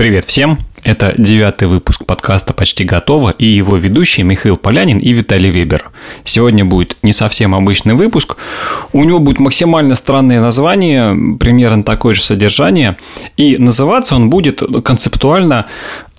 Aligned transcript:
Привет 0.00 0.24
всем! 0.24 0.60
Это 0.82 1.12
девятый 1.18 1.68
выпуск 1.68 2.06
подкаста 2.06 2.54
«Почти 2.54 2.84
готово» 2.84 3.32
и 3.32 3.44
его 3.44 3.76
ведущие 3.76 4.24
Михаил 4.24 4.56
Полянин 4.56 4.96
и 4.96 5.12
Виталий 5.12 5.50
Вебер. 5.50 5.90
Сегодня 6.24 6.64
будет 6.64 6.96
не 7.02 7.12
совсем 7.12 7.54
обычный 7.54 7.92
выпуск. 7.92 8.38
У 8.94 9.04
него 9.04 9.18
будет 9.18 9.40
максимально 9.40 9.94
странное 9.94 10.40
название, 10.40 11.14
примерно 11.36 11.82
такое 11.82 12.14
же 12.14 12.22
содержание. 12.22 12.96
И 13.36 13.58
называться 13.58 14.16
он 14.16 14.30
будет 14.30 14.62
концептуально 14.82 15.66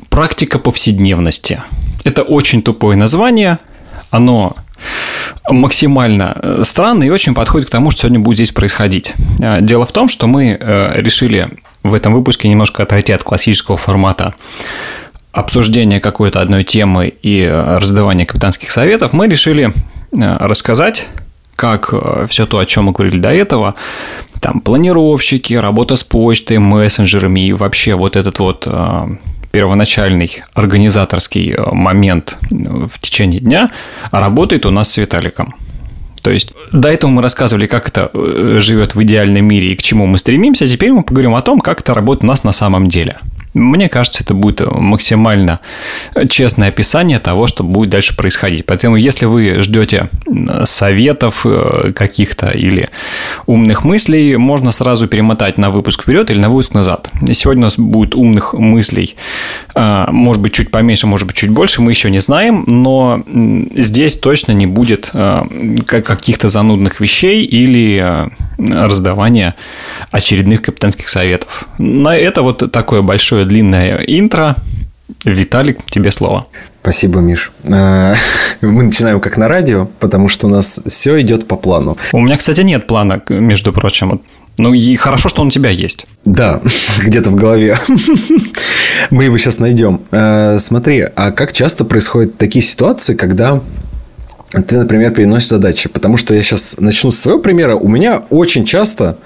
«Практика 0.09 0.59
повседневности». 0.59 1.59
Это 2.04 2.21
очень 2.21 2.61
тупое 2.61 2.95
название. 2.95 3.57
Оно 4.11 4.57
максимально 5.50 6.38
э, 6.39 6.61
странно 6.66 7.04
и 7.04 7.09
очень 7.09 7.34
подходит 7.34 7.70
к 7.70 7.71
тому, 7.71 7.89
что 7.89 8.02
сегодня 8.02 8.20
будет 8.20 8.38
здесь 8.38 8.52
происходить. 8.52 9.16
Э, 9.41 9.59
дело 9.59 9.87
в 9.87 9.91
том, 9.91 10.07
что 10.07 10.27
мы 10.27 10.55
э, 10.61 11.01
решили 11.01 11.50
в 11.83 11.93
этом 11.93 12.13
выпуске 12.13 12.49
немножко 12.49 12.83
отойти 12.83 13.13
от 13.13 13.23
классического 13.23 13.77
формата 13.77 14.33
обсуждения 15.31 15.99
какой-то 15.99 16.41
одной 16.41 16.63
темы 16.63 17.13
и 17.21 17.49
раздавания 17.49 18.25
капитанских 18.25 18.71
советов, 18.71 19.13
мы 19.13 19.27
решили 19.27 19.73
рассказать, 20.11 21.07
как 21.55 21.93
все 22.29 22.45
то, 22.45 22.59
о 22.59 22.65
чем 22.65 22.85
мы 22.85 22.91
говорили 22.91 23.17
до 23.17 23.31
этого, 23.31 23.75
там 24.41 24.59
планировщики, 24.59 25.54
работа 25.54 25.95
с 25.95 26.04
почтой, 26.04 26.57
мессенджерами 26.57 27.47
и 27.47 27.54
вообще 27.54 27.95
вот 27.95 28.18
этот 28.18 28.39
вот 28.39 28.68
первоначальный 29.51 30.43
организаторский 30.54 31.54
э, 31.54 31.71
момент 31.71 32.38
э, 32.49 32.55
в 32.55 32.99
течение 32.99 33.39
дня 33.39 33.71
работает 34.11 34.66
у 34.66 34.71
нас 34.71 34.91
с 34.91 34.97
Виталиком. 34.97 35.55
То 36.22 36.30
есть 36.30 36.53
до 36.72 36.89
этого 36.89 37.11
мы 37.11 37.22
рассказывали, 37.22 37.67
как 37.67 37.88
это 37.88 38.09
э, 38.14 38.58
живет 38.59 38.95
в 38.95 39.03
идеальном 39.03 39.45
мире 39.45 39.72
и 39.72 39.75
к 39.75 39.81
чему 39.81 40.06
мы 40.06 40.17
стремимся, 40.17 40.66
а 40.66 40.67
теперь 40.67 40.92
мы 40.92 41.03
поговорим 41.03 41.36
о 41.36 41.42
том, 41.42 41.59
как 41.59 41.81
это 41.81 41.94
работает 41.94 42.23
у 42.23 42.28
нас 42.28 42.44
на 42.44 42.52
самом 42.52 42.88
деле. 42.89 43.17
Мне 43.53 43.89
кажется, 43.89 44.23
это 44.23 44.33
будет 44.33 44.61
максимально 44.71 45.59
честное 46.30 46.69
описание 46.69 47.19
того, 47.19 47.47
что 47.47 47.63
будет 47.63 47.89
дальше 47.89 48.16
происходить. 48.16 48.66
Поэтому, 48.66 48.95
если 48.95 49.25
вы 49.25 49.59
ждете 49.59 50.09
советов 50.63 51.45
э, 51.45 51.91
каких-то 51.94 52.49
или 52.49 52.89
умных 53.45 53.83
мыслей, 53.83 54.38
можно 54.38 54.72
сразу 54.72 55.07
перемотать 55.07 55.57
на 55.57 55.69
выпуск 55.69 56.03
вперед 56.03 56.31
или 56.31 56.39
на 56.39 56.49
выпуск 56.49 56.73
назад. 56.73 57.11
Сегодня 57.33 57.63
у 57.63 57.66
нас 57.66 57.77
будет 57.77 58.16
умных 58.16 58.53
мыслей, 58.53 59.16
э, 59.75 60.05
может 60.09 60.41
быть, 60.41 60.53
чуть 60.53 60.72
поменьше, 60.72 61.07
может 61.07 61.27
быть, 61.27 61.35
чуть 61.35 61.49
больше, 61.49 61.81
мы 61.81 61.91
еще 61.91 62.09
не 62.09 62.19
знаем, 62.19 62.63
но 62.67 63.22
здесь 63.75 64.17
точно 64.17 64.53
не 64.53 64.66
будет 64.66 65.09
э, 65.13 65.44
каких-то 65.85 66.47
занудных 66.47 67.02
вещей 67.02 67.44
или 67.44 68.29
раздавания 68.57 69.55
очередных 70.11 70.61
капитанских 70.61 71.09
советов. 71.09 71.67
На 71.77 72.16
это 72.16 72.41
вот 72.41 72.72
такое 72.72 73.02
большое 73.02 73.41
такое 73.42 73.45
длинное 73.45 74.03
интро. 74.08 74.56
Виталик, 75.25 75.80
тебе 75.89 76.11
слово. 76.11 76.47
Спасибо, 76.81 77.20
Миш. 77.20 77.52
А, 77.70 78.16
мы 78.61 78.84
начинаем 78.84 79.20
как 79.20 79.38
на 79.38 79.47
радио, 79.47 79.88
потому 80.00 80.30
что 80.30 80.47
у 80.47 80.50
нас 80.50 80.81
все 80.88 81.20
идет 81.22 81.47
по 81.47 81.56
плану. 81.56 81.97
У 82.14 82.22
меня, 82.22 82.38
кстати, 82.38 82.62
нет 82.62 82.88
плана, 82.88 83.22
между 83.30 83.73
прочим. 83.73 84.22
Ну 84.58 84.73
и 84.73 84.95
хорошо, 84.95 85.30
что 85.30 85.42
он 85.42 85.47
у 85.47 85.52
тебя 85.52 85.69
есть. 85.69 86.06
Да, 86.25 86.62
где-то 87.00 87.30
в 87.30 87.36
голове. 87.36 87.80
Мы 89.09 89.25
его 89.25 89.38
сейчас 89.38 89.59
найдем. 89.59 90.02
А, 90.12 90.58
смотри, 90.59 91.08
а 91.16 91.31
как 91.31 91.53
часто 91.53 91.86
происходят 91.86 92.38
такие 92.38 92.64
ситуации, 92.64 93.16
когда 93.16 93.62
ты, 94.52 94.78
например, 94.78 95.12
переносишь 95.12 95.50
задачи. 95.50 95.89
Потому 95.89 96.17
что 96.17 96.34
я 96.34 96.44
сейчас 96.44 96.78
начну 96.80 97.12
с 97.12 97.17
своего 97.17 97.39
примера. 97.39 97.75
У 97.75 97.88
меня 97.88 98.23
очень 98.30 98.66
часто 98.66 99.17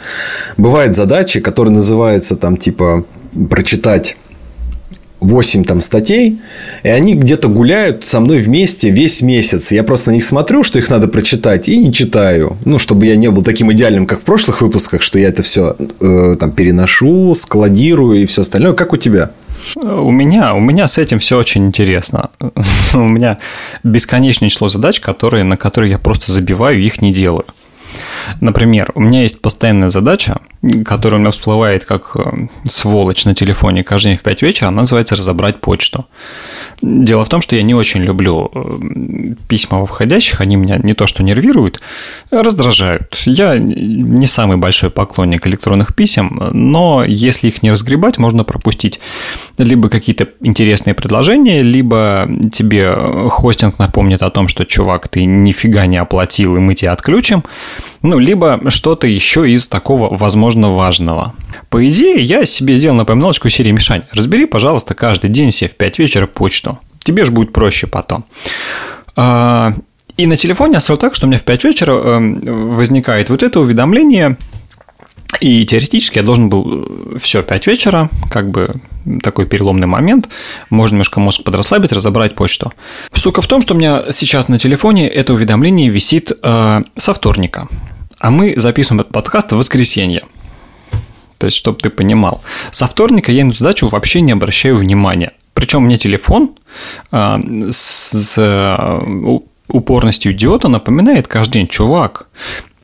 бывают 0.57 0.95
задачи, 0.95 1.39
которые 1.39 1.73
называются 1.73 2.35
там 2.35 2.57
типа 2.57 3.05
прочитать 3.49 4.17
8 5.19 5.63
там 5.63 5.81
статей, 5.81 6.39
и 6.83 6.89
они 6.89 7.15
где-то 7.15 7.47
гуляют 7.47 8.05
со 8.05 8.19
мной 8.19 8.41
вместе 8.41 8.89
весь 8.89 9.21
месяц. 9.21 9.71
Я 9.71 9.83
просто 9.83 10.11
на 10.11 10.15
них 10.15 10.25
смотрю, 10.25 10.63
что 10.63 10.77
их 10.79 10.89
надо 10.89 11.07
прочитать, 11.07 11.67
и 11.67 11.77
не 11.77 11.93
читаю. 11.93 12.57
Ну, 12.65 12.79
чтобы 12.79 13.05
я 13.05 13.15
не 13.15 13.29
был 13.29 13.43
таким 13.43 13.71
идеальным, 13.71 14.07
как 14.07 14.21
в 14.21 14.23
прошлых 14.23 14.61
выпусках, 14.61 15.01
что 15.01 15.17
я 15.19 15.29
это 15.29 15.43
все 15.43 15.75
э, 15.99 16.35
там 16.39 16.51
переношу, 16.51 17.33
складирую 17.35 18.23
и 18.23 18.25
все 18.25 18.41
остальное. 18.41 18.73
Как 18.73 18.93
у 18.93 18.97
тебя? 18.97 19.31
У 19.75 20.11
меня, 20.11 20.53
у 20.53 20.59
меня 20.59 20.87
с 20.87 20.97
этим 20.97 21.19
все 21.19 21.37
очень 21.37 21.65
интересно. 21.65 22.29
у 22.93 22.99
меня 22.99 23.39
бесконечное 23.83 24.49
число 24.49 24.69
задач, 24.69 24.99
которые, 24.99 25.43
на 25.43 25.57
которые 25.57 25.91
я 25.91 25.97
просто 25.97 26.31
забиваю, 26.31 26.79
их 26.79 27.01
не 27.01 27.11
делаю. 27.11 27.45
Например, 28.41 28.91
у 28.95 29.01
меня 29.01 29.21
есть 29.21 29.41
постоянная 29.41 29.89
задача, 29.89 30.39
которая 30.85 31.19
у 31.19 31.21
меня 31.21 31.31
всплывает 31.31 31.85
как 31.85 32.15
э, 32.15 32.47
сволочь 32.67 33.25
на 33.25 33.35
телефоне 33.35 33.83
каждый 33.83 34.09
день 34.09 34.17
в 34.17 34.23
5 34.23 34.41
вечера, 34.41 34.67
она 34.67 34.81
называется 34.81 35.15
«разобрать 35.15 35.61
почту». 35.61 36.05
Дело 36.81 37.25
в 37.25 37.29
том, 37.29 37.41
что 37.41 37.55
я 37.55 37.63
не 37.63 37.73
очень 37.73 38.01
люблю 38.01 38.51
э, 38.53 39.33
письма 39.47 39.79
во 39.79 39.85
входящих, 39.85 40.41
они 40.41 40.55
меня 40.55 40.77
не 40.77 40.93
то 40.93 41.07
что 41.07 41.23
нервируют, 41.23 41.81
а 42.31 42.43
раздражают. 42.43 43.21
Я 43.25 43.57
не 43.57 44.27
самый 44.27 44.57
большой 44.57 44.89
поклонник 44.89 45.47
электронных 45.47 45.95
писем, 45.95 46.39
но 46.51 47.03
если 47.05 47.47
их 47.47 47.63
не 47.63 47.71
разгребать, 47.71 48.17
можно 48.17 48.43
пропустить 48.43 48.99
либо 49.57 49.89
какие-то 49.89 50.27
интересные 50.41 50.93
предложения, 50.93 51.61
либо 51.61 52.27
тебе 52.51 52.93
хостинг 53.29 53.79
напомнит 53.79 54.21
о 54.21 54.29
том, 54.29 54.47
что, 54.47 54.65
чувак, 54.65 55.07
ты 55.07 55.25
нифига 55.25 55.85
не 55.85 55.97
оплатил, 55.97 56.57
и 56.57 56.59
мы 56.59 56.75
тебя 56.75 56.91
отключим, 56.91 57.43
ну, 58.01 58.19
либо 58.19 58.61
что-то 58.69 59.07
еще 59.07 59.49
из 59.49 59.67
такого, 59.67 60.15
возможно, 60.15 60.71
важного. 60.71 61.33
По 61.69 61.87
идее, 61.87 62.21
я 62.21 62.45
себе 62.45 62.77
сделал 62.77 62.95
напоминалочку 62.95 63.49
серии 63.49 63.71
«Мишань, 63.71 64.03
разбери, 64.11 64.45
пожалуйста, 64.45 64.93
каждый 64.93 65.29
день 65.29 65.51
себе 65.51 65.69
в 65.69 65.75
5 65.75 65.99
вечера 65.99 66.27
почту. 66.27 66.64
Тебе 67.05 67.23
же 67.23 67.31
будет 67.31 67.53
проще 67.53 67.87
потом». 67.87 68.25
А, 69.15 69.73
и 70.17 70.27
на 70.27 70.35
телефоне 70.35 70.75
я 70.75 70.79
строил 70.81 70.99
так, 70.99 71.15
что 71.15 71.25
у 71.25 71.29
меня 71.29 71.39
в 71.39 71.43
5 71.43 71.63
вечера 71.63 71.93
эм, 71.93 72.75
возникает 72.75 73.29
вот 73.29 73.43
это 73.43 73.59
уведомление, 73.59 74.37
и 75.41 75.65
теоретически 75.65 76.19
я 76.19 76.23
должен 76.23 76.49
был 76.49 76.85
э, 77.13 77.17
все 77.19 77.43
5 77.43 77.67
вечера, 77.67 78.09
как 78.29 78.49
бы 78.49 78.69
такой 79.21 79.45
переломный 79.45 79.87
момент, 79.87 80.29
можно 80.69 80.95
немножко 80.95 81.19
мозг 81.19 81.43
подрасслабить, 81.43 81.91
разобрать 81.91 82.35
почту. 82.35 82.71
Штука 83.11 83.41
в 83.41 83.47
том, 83.47 83.61
что 83.61 83.73
у 83.73 83.77
меня 83.77 84.03
сейчас 84.11 84.47
на 84.47 84.57
телефоне 84.57 85.09
это 85.09 85.33
уведомление 85.33 85.89
висит 85.89 86.31
э, 86.41 86.81
со 86.95 87.13
вторника, 87.13 87.67
а 88.17 88.31
мы 88.31 88.53
записываем 88.55 89.01
этот 89.01 89.11
подкаст 89.11 89.51
в 89.51 89.57
воскресенье. 89.57 90.23
То 91.37 91.47
есть, 91.47 91.57
чтобы 91.57 91.79
ты 91.79 91.89
понимал. 91.89 92.41
Со 92.71 92.87
вторника 92.87 93.31
я 93.33 93.43
на 93.43 93.51
задачу 93.51 93.89
вообще 93.89 94.21
не 94.21 94.31
обращаю 94.31 94.77
внимания. 94.77 95.33
Причем 95.55 95.85
меня 95.85 95.97
телефон 95.97 96.51
э, 97.11 97.39
с 97.71 98.35
э, 98.37 99.39
упорностью 99.69 100.33
идиота 100.33 100.67
напоминает 100.67 101.27
каждый 101.27 101.53
день, 101.53 101.67
чувак, 101.67 102.27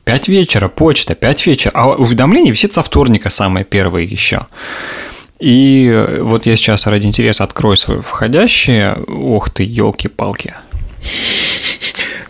5 0.04 0.28
вечера, 0.28 0.68
почта, 0.68 1.14
5 1.14 1.46
вечера, 1.46 1.72
а 1.74 1.90
уведомление 1.90 2.50
висит 2.50 2.74
со 2.74 2.82
вторника 2.82 3.30
самое 3.30 3.64
первое 3.64 4.02
еще. 4.02 4.46
И 5.38 6.06
вот 6.20 6.46
я 6.46 6.56
сейчас 6.56 6.86
ради 6.86 7.06
интереса 7.06 7.44
открою 7.44 7.76
свое 7.76 8.00
входящее. 8.00 8.96
Ох 9.06 9.50
ты, 9.50 9.64
елки-палки. 9.64 10.54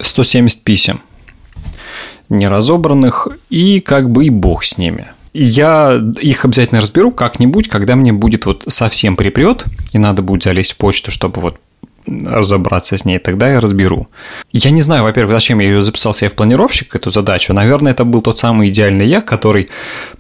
170 0.01 0.65
писем 0.65 1.01
неразобранных, 2.29 3.29
и 3.51 3.81
как 3.81 4.11
бы 4.11 4.27
и 4.27 4.31
бог 4.31 4.65
с 4.65 4.79
ними. 4.79 5.12
Я 5.33 6.01
их 6.21 6.45
обязательно 6.45 6.81
разберу 6.81 7.11
как-нибудь, 7.11 7.69
когда 7.69 7.97
мне 7.97 8.13
будет 8.13 8.45
вот 8.45 8.65
совсем 8.69 9.17
припрет, 9.17 9.65
и 9.93 9.99
надо 9.99 10.21
будет 10.21 10.43
залезть 10.43 10.73
в 10.73 10.77
почту, 10.77 11.11
чтобы 11.11 11.41
вот 11.41 11.59
разобраться 12.07 12.97
с 12.97 13.05
ней, 13.05 13.19
тогда 13.19 13.49
я 13.51 13.61
разберу. 13.61 14.09
Я 14.53 14.71
не 14.71 14.83
знаю, 14.83 15.05
во-первых, 15.05 15.35
зачем 15.35 15.61
я 15.61 15.69
ее 15.69 15.83
записал 15.83 16.13
себе 16.15 16.31
в 16.31 16.35
планировщик, 16.35 16.95
эту 16.95 17.11
задачу. 17.11 17.53
Наверное, 17.53 17.93
это 17.93 18.05
был 18.05 18.23
тот 18.23 18.39
самый 18.39 18.71
идеальный 18.71 19.07
я, 19.07 19.21
который 19.21 19.69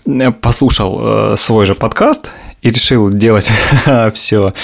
э, 0.06 0.30
послушал 0.30 1.00
э, 1.00 1.36
свой 1.36 1.66
же 1.66 1.74
подкаст 1.74 2.30
и 2.62 2.70
решил 2.70 3.10
делать 3.10 3.50
все, 4.14 4.54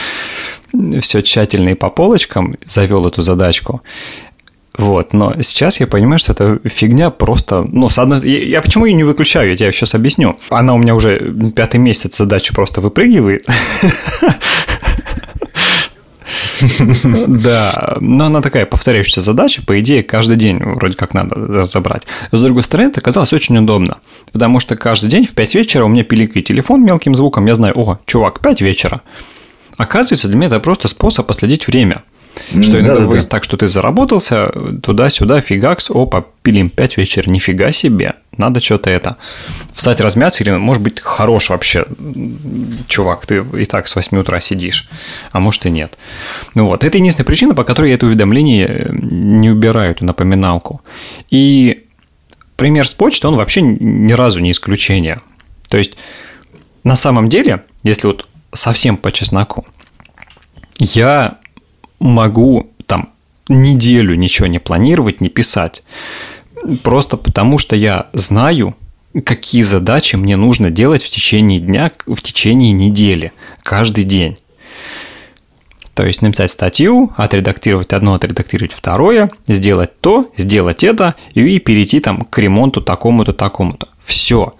все 1.00 1.22
тщательно 1.22 1.70
и 1.70 1.74
по 1.74 1.90
полочкам, 1.90 2.56
завел 2.64 3.06
эту 3.06 3.22
задачку. 3.22 3.82
Вот, 4.78 5.12
но 5.12 5.34
сейчас 5.42 5.80
я 5.80 5.88
понимаю, 5.88 6.20
что 6.20 6.32
это 6.32 6.60
фигня 6.64 7.10
просто, 7.10 7.66
ну, 7.70 7.90
с 7.90 7.98
одной... 7.98 8.20
я, 8.26 8.44
я 8.44 8.62
почему 8.62 8.86
ее 8.86 8.94
не 8.94 9.02
выключаю, 9.02 9.50
я 9.50 9.56
тебе 9.56 9.72
сейчас 9.72 9.96
объясню. 9.96 10.38
Она 10.50 10.72
у 10.74 10.78
меня 10.78 10.94
уже 10.94 11.34
пятый 11.54 11.78
месяц 11.78 12.16
задача 12.16 12.54
просто 12.54 12.80
выпрыгивает. 12.80 13.44
Да, 17.02 17.96
но 18.00 18.26
она 18.26 18.40
такая 18.40 18.66
повторяющаяся 18.66 19.20
задача, 19.20 19.62
по 19.64 19.78
идее, 19.80 20.02
каждый 20.02 20.36
день 20.36 20.58
вроде 20.58 20.96
как 20.96 21.14
надо 21.14 21.34
разобрать. 21.34 22.02
С 22.30 22.40
другой 22.40 22.62
стороны, 22.62 22.88
это 22.88 23.00
оказалось 23.00 23.32
очень 23.32 23.58
удобно, 23.58 23.98
потому 24.32 24.60
что 24.60 24.76
каждый 24.76 25.10
день 25.10 25.24
в 25.24 25.32
5 25.34 25.54
вечера 25.54 25.84
у 25.84 25.88
меня 25.88 26.04
пиликает 26.04 26.46
телефон 26.46 26.84
мелким 26.84 27.14
звуком, 27.14 27.46
я 27.46 27.54
знаю, 27.54 27.74
о, 27.76 27.98
чувак, 28.06 28.40
5 28.40 28.60
вечера. 28.60 29.02
Оказывается, 29.76 30.28
для 30.28 30.36
меня 30.36 30.48
это 30.48 30.60
просто 30.60 30.88
способ 30.88 31.26
последить 31.26 31.66
время. 31.66 32.02
Что 32.50 32.78
иногда 32.78 32.96
да, 32.96 33.00
бывает 33.00 33.24
да. 33.24 33.28
так, 33.30 33.44
что 33.44 33.56
ты 33.56 33.68
заработался, 33.68 34.50
туда-сюда, 34.82 35.40
фигакс, 35.40 35.90
опа, 35.90 36.24
пилим 36.42 36.70
5 36.70 36.96
вечера, 36.96 37.30
нифига 37.30 37.72
себе, 37.72 38.14
надо 38.36 38.60
что-то 38.60 38.90
это. 38.90 39.16
Встать 39.72 40.00
размяться 40.00 40.42
или, 40.42 40.50
может 40.50 40.82
быть, 40.82 41.00
хорош 41.00 41.50
вообще, 41.50 41.86
чувак, 42.86 43.26
ты 43.26 43.44
и 43.58 43.64
так 43.64 43.88
с 43.88 43.96
8 43.96 44.16
утра 44.18 44.40
сидишь, 44.40 44.88
а 45.32 45.40
может 45.40 45.66
и 45.66 45.70
нет. 45.70 45.98
Ну 46.54 46.66
вот, 46.66 46.84
это 46.84 46.98
единственная 46.98 47.26
причина, 47.26 47.54
по 47.54 47.64
которой 47.64 47.88
я 47.88 47.94
это 47.94 48.06
уведомление 48.06 48.66
э, 48.66 48.88
не 48.92 49.50
убираю, 49.50 49.90
эту 49.90 50.04
напоминалку. 50.04 50.82
И 51.30 51.86
пример 52.56 52.86
с 52.86 52.94
почты, 52.94 53.28
он 53.28 53.36
вообще 53.36 53.62
ни 53.62 54.12
разу 54.12 54.40
не 54.40 54.52
исключение. 54.52 55.20
То 55.68 55.78
есть, 55.78 55.92
на 56.84 56.96
самом 56.96 57.28
деле, 57.28 57.64
если 57.82 58.06
вот 58.06 58.28
совсем 58.52 58.96
по 58.96 59.12
чесноку, 59.12 59.66
я 60.78 61.38
могу 61.98 62.70
там 62.86 63.10
неделю 63.48 64.14
ничего 64.14 64.46
не 64.46 64.58
планировать, 64.58 65.20
не 65.20 65.28
писать. 65.28 65.82
Просто 66.82 67.16
потому, 67.16 67.58
что 67.58 67.76
я 67.76 68.08
знаю, 68.12 68.74
какие 69.24 69.62
задачи 69.62 70.16
мне 70.16 70.36
нужно 70.36 70.70
делать 70.70 71.02
в 71.02 71.10
течение 71.10 71.60
дня, 71.60 71.90
в 72.06 72.20
течение 72.20 72.72
недели, 72.72 73.32
каждый 73.62 74.04
день. 74.04 74.38
То 75.94 76.06
есть 76.06 76.22
написать 76.22 76.52
статью, 76.52 77.12
отредактировать 77.16 77.92
одно, 77.92 78.14
отредактировать 78.14 78.72
второе, 78.72 79.30
сделать 79.48 80.00
то, 80.00 80.30
сделать 80.36 80.84
это 80.84 81.16
и 81.34 81.58
перейти 81.58 81.98
там 81.98 82.20
к 82.22 82.38
ремонту 82.38 82.80
такому-то, 82.80 83.32
такому-то. 83.32 83.88
Все. 84.04 84.54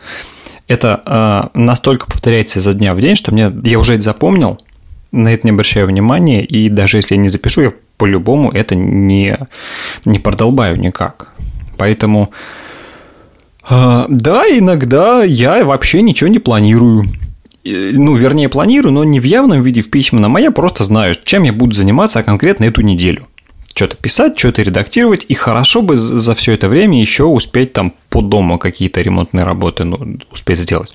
Это 0.66 1.50
э, 1.54 1.58
настолько 1.58 2.06
повторяется 2.06 2.58
изо 2.58 2.74
дня 2.74 2.92
в 2.94 3.00
день, 3.00 3.14
что 3.14 3.32
мне 3.32 3.52
я 3.64 3.78
уже 3.78 3.94
это 3.94 4.02
запомнил, 4.02 4.58
на 5.12 5.32
это 5.32 5.46
не 5.46 5.50
обращаю 5.50 5.86
внимания, 5.86 6.44
и 6.44 6.68
даже 6.68 6.98
если 6.98 7.14
я 7.14 7.20
не 7.20 7.28
запишу, 7.28 7.62
я 7.62 7.72
по-любому 7.96 8.50
это 8.50 8.74
не, 8.74 9.36
не 10.04 10.18
продолбаю 10.18 10.78
никак. 10.78 11.32
Поэтому, 11.76 12.30
э, 13.68 14.04
да, 14.08 14.44
иногда 14.46 15.24
я 15.24 15.64
вообще 15.64 16.02
ничего 16.02 16.28
не 16.28 16.38
планирую. 16.38 17.06
Ну, 17.64 18.14
вернее, 18.14 18.48
планирую, 18.48 18.92
но 18.92 19.04
не 19.04 19.20
в 19.20 19.24
явном 19.24 19.62
виде, 19.62 19.82
в 19.82 19.90
письменном, 19.90 20.36
а 20.36 20.40
я 20.40 20.50
просто 20.50 20.84
знаю, 20.84 21.14
чем 21.24 21.42
я 21.42 21.52
буду 21.52 21.74
заниматься 21.74 22.22
конкретно 22.22 22.64
эту 22.64 22.80
неделю. 22.80 23.26
Что-то 23.74 23.96
писать, 23.96 24.38
что-то 24.38 24.62
редактировать, 24.62 25.26
и 25.28 25.34
хорошо 25.34 25.82
бы 25.82 25.96
за 25.96 26.34
все 26.34 26.52
это 26.52 26.68
время 26.68 27.00
еще 27.00 27.24
успеть 27.24 27.72
там 27.72 27.92
по 28.08 28.22
дому 28.22 28.58
какие-то 28.58 29.02
ремонтные 29.02 29.44
работы 29.44 29.84
ну, 29.84 30.18
успеть 30.32 30.58
сделать. 30.60 30.94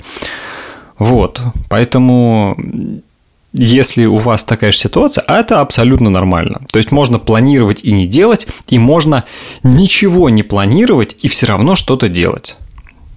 Вот, 0.98 1.39
поэтому 1.69 2.57
если 3.54 4.06
у 4.06 4.18
вас 4.18 4.44
такая 4.44 4.72
же 4.72 4.78
ситуация, 4.78 5.24
а 5.28 5.40
это 5.40 5.62
абсолютно 5.62 6.10
нормально. 6.10 6.62
То 6.72 6.78
есть 6.78 6.92
можно 6.92 7.20
планировать 7.20 7.84
и 7.84 7.92
не 7.92 8.08
делать, 8.08 8.48
и 8.68 8.80
можно 8.80 9.26
ничего 9.62 10.30
не 10.30 10.44
планировать 10.44 11.16
и 11.22 11.28
все 11.28 11.46
равно 11.46 11.76
что-то 11.76 12.10
делать. 12.10 12.58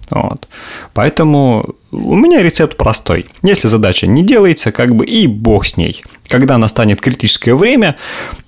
Вот. 0.09 0.47
Поэтому 0.93 1.75
у 1.91 2.15
меня 2.15 2.41
рецепт 2.41 2.77
простой. 2.77 3.25
Если 3.43 3.67
задача 3.67 4.07
не 4.07 4.23
делается, 4.23 4.71
как 4.71 4.95
бы 4.95 5.05
и 5.05 5.27
бог 5.27 5.65
с 5.65 5.75
ней. 5.75 6.03
Когда 6.29 6.57
настанет 6.57 7.01
критическое 7.01 7.55
время, 7.55 7.97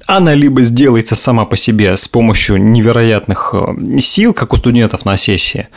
она 0.06 0.34
либо 0.34 0.62
сделается 0.64 1.16
сама 1.16 1.46
по 1.46 1.58
себе 1.58 1.98
с 1.98 2.08
помощью 2.08 2.62
невероятных 2.62 3.54
э, 3.54 4.00
сил, 4.00 4.34
как 4.34 4.54
у 4.54 4.58
студентов 4.58 5.06
на 5.06 5.18
сессии, 5.18 5.68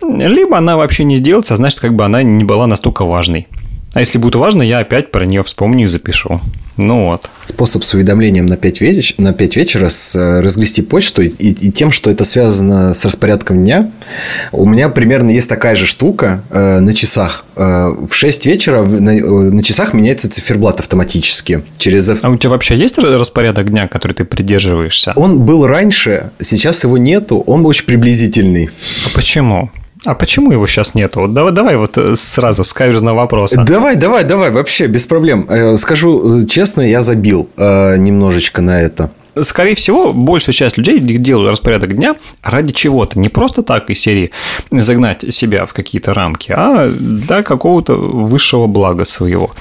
либо 0.00 0.58
она 0.58 0.76
вообще 0.76 1.04
не 1.04 1.16
сделается, 1.16 1.54
а 1.54 1.56
значит, 1.56 1.80
как 1.80 1.94
бы 1.94 2.04
она 2.04 2.22
не 2.22 2.44
была 2.44 2.66
настолько 2.66 3.04
важной. 3.04 3.48
А 3.94 4.00
если 4.00 4.18
будет 4.18 4.36
важно, 4.36 4.62
я 4.62 4.78
опять 4.78 5.10
про 5.10 5.26
нее 5.26 5.42
вспомню 5.42 5.84
и 5.84 5.88
запишу. 5.88 6.40
Ну 6.78 7.06
вот. 7.06 7.28
Способ 7.44 7.84
с 7.84 7.92
уведомлением 7.92 8.46
на 8.46 8.56
5, 8.56 8.80
веч... 8.80 9.14
на 9.18 9.34
5 9.34 9.56
вечера 9.56 9.90
с... 9.90 10.16
Э, 10.16 10.40
разгрести 10.40 10.80
почту 10.80 11.20
и, 11.20 11.28
и 11.28 11.70
тем, 11.70 11.92
что 11.92 12.10
это 12.10 12.24
связано 12.24 12.94
с 12.94 13.04
распорядком 13.04 13.62
дня. 13.62 13.90
У 14.52 14.64
меня 14.64 14.88
примерно 14.88 15.30
есть 15.30 15.50
такая 15.50 15.76
же 15.76 15.84
штука 15.84 16.42
э, 16.48 16.80
на 16.80 16.94
часах. 16.94 17.44
Э, 17.56 17.94
в 18.08 18.14
6 18.14 18.46
вечера 18.46 18.82
на, 18.82 19.10
э, 19.10 19.20
на 19.20 19.62
часах 19.62 19.92
меняется 19.92 20.30
циферблат 20.30 20.80
автоматически. 20.80 21.62
Через... 21.76 22.08
А 22.08 22.30
у 22.30 22.36
тебя 22.38 22.50
вообще 22.50 22.76
есть 22.76 22.98
распорядок 22.98 23.68
дня, 23.68 23.86
который 23.88 24.14
ты 24.14 24.24
придерживаешься? 24.24 25.12
Он 25.14 25.40
был 25.40 25.66
раньше, 25.66 26.30
сейчас 26.40 26.84
его 26.84 26.96
нету. 26.96 27.40
Он 27.46 27.66
очень 27.66 27.84
приблизительный. 27.84 28.70
А 29.06 29.14
почему? 29.14 29.70
А 30.04 30.14
почему 30.14 30.50
его 30.50 30.66
сейчас 30.66 30.94
нету? 30.94 31.20
Вот 31.20 31.32
давай, 31.32 31.52
давай 31.52 31.76
вот 31.76 31.96
э, 31.96 32.16
сразу 32.16 32.64
с 32.64 32.72
каверзного 32.72 33.16
вопроса. 33.16 33.62
Давай, 33.62 33.96
давай, 33.96 34.24
давай, 34.24 34.50
вообще 34.50 34.86
без 34.86 35.06
проблем. 35.06 35.46
Э, 35.48 35.76
скажу 35.76 36.40
э, 36.40 36.46
честно, 36.46 36.80
я 36.80 37.02
забил 37.02 37.48
немножечко 37.56 38.62
на 38.62 38.82
это 38.82 39.10
скорее 39.40 39.74
всего, 39.74 40.12
большая 40.12 40.52
часть 40.52 40.76
людей 40.76 40.98
делают 40.98 41.52
распорядок 41.52 41.94
дня 41.96 42.16
ради 42.42 42.72
чего-то. 42.72 43.18
Не 43.18 43.28
просто 43.28 43.62
так 43.62 43.90
из 43.90 44.00
серии 44.00 44.30
загнать 44.70 45.32
себя 45.32 45.66
в 45.66 45.72
какие-то 45.72 46.14
рамки, 46.14 46.52
а 46.54 46.90
для 46.90 47.42
какого-то 47.42 47.94
высшего 47.94 48.66
блага 48.66 49.04
своего. 49.04 49.52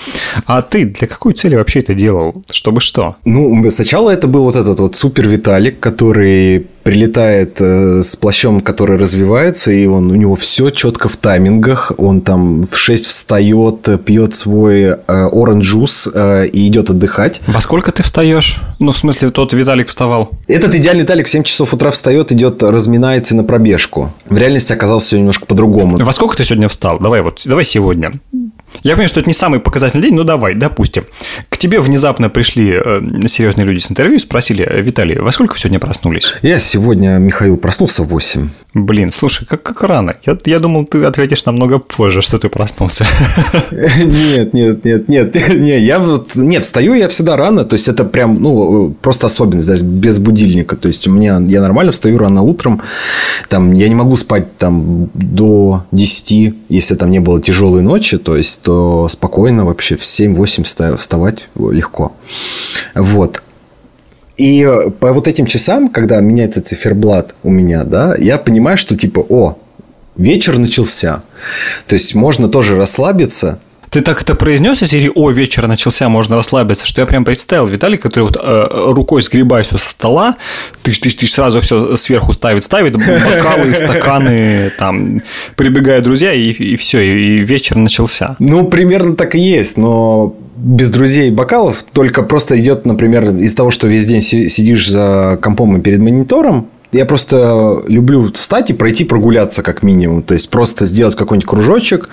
А 0.46 0.62
ты 0.62 0.86
для 0.86 1.08
какой 1.08 1.34
цели 1.34 1.56
вообще 1.56 1.80
это 1.80 1.94
делал? 1.94 2.44
Чтобы 2.50 2.82
что? 2.82 3.16
Ну, 3.26 3.70
сначала 3.72 4.10
это 4.10 4.28
был 4.28 4.44
вот 4.44 4.56
этот 4.56 4.80
вот 4.80 4.96
супер 4.96 5.28
Виталик, 5.28 5.80
который 5.80 6.68
прилетает 6.84 7.58
э, 7.60 8.02
с 8.04 8.16
плащом, 8.16 8.62
который 8.62 8.98
развивается, 8.98 9.72
и 9.72 9.86
он, 9.86 10.12
у 10.12 10.16
него 10.16 10.36
все 10.36 10.70
четко 10.70 11.10
в 11.10 11.18
таймингах. 11.18 11.92
Он 11.98 12.22
там 12.22 12.64
в 12.64 12.78
6 12.78 13.06
встает, 13.08 13.88
пьет 14.06 14.36
свой 14.36 14.94
оранж 14.94 15.76
э, 15.76 16.12
э, 16.14 16.48
и 16.48 16.68
идет 16.68 16.90
отдыхать. 16.90 17.42
Во 17.48 17.62
сколько 17.62 17.92
ты 17.92 18.04
встаешь? 18.04 18.62
Ну, 18.80 18.92
в 18.92 18.98
смысле, 18.98 19.30
тот 19.30 19.54
Виталик 19.54 19.88
вставал? 19.88 20.32
Этот 20.48 20.76
идеальный 20.76 21.04
Виталик 21.04 21.28
в 21.28 21.30
7 21.30 21.44
часов 21.44 21.74
утра 21.74 21.92
встает, 21.92 22.32
идет, 22.32 22.64
разминается 22.64 23.36
на 23.36 23.44
пробежку. 23.44 24.12
В 24.26 24.38
реальности 24.38 24.74
оказалось 24.74 25.04
все 25.04 25.18
немножко 25.18 25.46
по-другому. 25.46 25.98
Во 25.98 26.14
сколько 26.14 26.36
ты 26.38 26.44
сегодня 26.44 26.68
встал? 26.68 27.00
Давай 27.00 27.22
вот, 27.22 27.42
давай 27.46 27.64
сегодня. 27.64 28.14
Я 28.84 28.92
понимаю, 28.94 29.10
что 29.10 29.20
это 29.20 29.30
не 29.30 29.34
самый 29.34 29.60
показательный 29.60 30.04
день, 30.04 30.16
но 30.16 30.24
давай, 30.24 30.56
допустим. 30.56 31.06
К 31.50 31.58
тебе 31.58 31.80
внезапно 31.80 32.30
пришли 32.30 32.80
э, 32.84 33.02
серьезные 33.28 33.66
люди 33.66 33.80
с 33.80 33.92
интервью 33.92 34.16
и 34.16 34.20
спросили, 34.20 34.68
Виталий, 34.82 35.20
во 35.20 35.32
сколько 35.32 35.54
вы 35.54 35.60
сегодня 35.60 35.80
проснулись? 35.80 36.34
Я 36.42 36.60
сегодня, 36.60 37.18
Михаил, 37.18 37.58
проснулся 37.58 38.04
в 38.04 38.08
8. 38.08 38.50
Блин, 38.74 39.12
слушай, 39.12 39.46
как, 39.46 39.62
как 39.64 39.84
рано. 39.84 40.16
Я, 40.26 40.38
я 40.46 40.60
думал, 40.60 40.86
ты 40.86 41.04
ответишь 41.04 41.46
намного 41.46 41.78
позже, 41.78 42.22
что 42.22 42.38
ты 42.38 42.48
проснулся. 42.48 43.06
Нет, 43.72 44.54
нет, 44.54 44.86
нет, 44.86 45.10
нет, 45.10 45.36
нет. 45.50 45.82
Я 45.82 46.00
вот, 46.00 46.36
нет, 46.36 46.64
встаю 46.64 46.94
я 46.94 47.08
всегда 47.10 47.36
рано, 47.36 47.66
то 47.66 47.74
есть 47.74 47.88
это 47.88 48.06
прям, 48.06 48.42
ну, 48.42 48.96
просто 49.02 49.28
особенность, 49.28 49.68
даже 49.68 49.84
без 49.84 50.20
будильника. 50.20 50.76
То 50.76 50.88
есть 50.88 51.08
у 51.08 51.12
меня, 51.12 51.42
я 51.48 51.62
нормально 51.62 51.92
встаю 51.92 52.18
рано 52.18 52.44
утром, 52.44 52.82
там, 53.50 53.74
я 53.74 53.90
не 53.90 53.96
могу 53.96 54.16
спать 54.16 54.58
там 54.58 55.10
до 55.14 55.86
10, 55.92 56.56
если 56.70 56.96
там 56.96 57.12
не 57.12 57.20
было 57.20 57.42
тяжелой 57.42 57.82
ночи, 57.82 58.18
то 58.18 58.38
есть, 58.38 58.61
то 58.64 59.08
спокойно 59.10 59.66
вообще 59.66 59.96
в 59.96 60.02
7-8 60.02 60.98
вставать 60.98 61.48
легко. 61.56 62.14
Вот. 62.96 63.42
И 64.38 64.68
по 65.00 65.14
вот 65.14 65.28
этим 65.28 65.46
часам, 65.46 65.90
когда 65.90 66.20
меняется 66.20 66.62
циферблат 66.64 67.36
у 67.44 67.52
меня, 67.52 67.84
да, 67.84 68.16
я 68.18 68.38
понимаю, 68.38 68.78
что 68.78 68.98
типа, 68.98 69.20
о, 69.30 69.58
вечер 70.16 70.58
начался. 70.58 71.22
То 71.88 71.94
есть 71.94 72.16
можно 72.16 72.48
тоже 72.48 72.76
расслабиться, 72.76 73.60
ты 73.92 74.00
так 74.00 74.22
это 74.22 74.36
произнес 74.36 74.82
из 74.82 74.90
серии 74.90 75.12
«О, 75.14 75.32
вечер 75.32 75.68
начался, 75.68 76.08
можно 76.08 76.38
расслабиться», 76.38 76.88
что 76.88 77.02
я 77.02 77.06
прям 77.06 77.26
представил 77.26 77.68
Виталий, 77.68 77.98
который 77.98 78.24
вот 78.24 78.38
э, 78.42 78.68
рукой 78.72 79.22
сгребает 79.22 79.66
все 79.68 79.78
со 79.78 79.90
стола, 79.90 80.38
ты 80.82 80.94
ты 80.94 81.12
ты 81.12 81.28
сразу 81.28 81.60
все 81.60 81.98
сверху 81.98 82.32
ставит, 82.32 82.64
ставит 82.64 82.94
бокалы, 82.94 83.74
стаканы, 83.76 84.72
там, 84.80 85.22
прибегают 85.58 86.06
друзья, 86.06 86.32
и, 86.32 86.52
и 86.52 86.78
все, 86.78 87.02
и 87.02 87.40
вечер 87.40 87.76
начался. 87.76 88.38
Ну, 88.40 88.66
примерно 88.70 89.18
так 89.18 89.36
и 89.36 89.40
есть, 89.40 89.78
но 89.78 90.38
без 90.56 90.90
друзей 90.90 91.28
и 91.28 91.32
бокалов, 91.32 91.84
только 91.92 92.24
просто 92.24 92.58
идет, 92.62 92.86
например, 92.86 93.36
из 93.36 93.54
того, 93.56 93.72
что 93.72 93.90
весь 93.90 94.08
день 94.08 94.22
сидишь 94.22 94.90
за 94.90 95.38
компом 95.42 95.78
и 95.78 95.82
перед 95.82 96.00
монитором, 96.00 96.70
я 96.92 97.06
просто 97.06 97.84
люблю 97.88 98.32
встать 98.34 98.70
и 98.70 98.74
пройти 98.74 99.04
прогуляться 99.06 99.64
как 99.64 99.84
минимум. 99.84 100.24
То 100.24 100.34
есть 100.34 100.50
просто 100.50 100.86
сделать 100.86 101.16
какой-нибудь 101.16 101.48
кружочек 101.48 102.10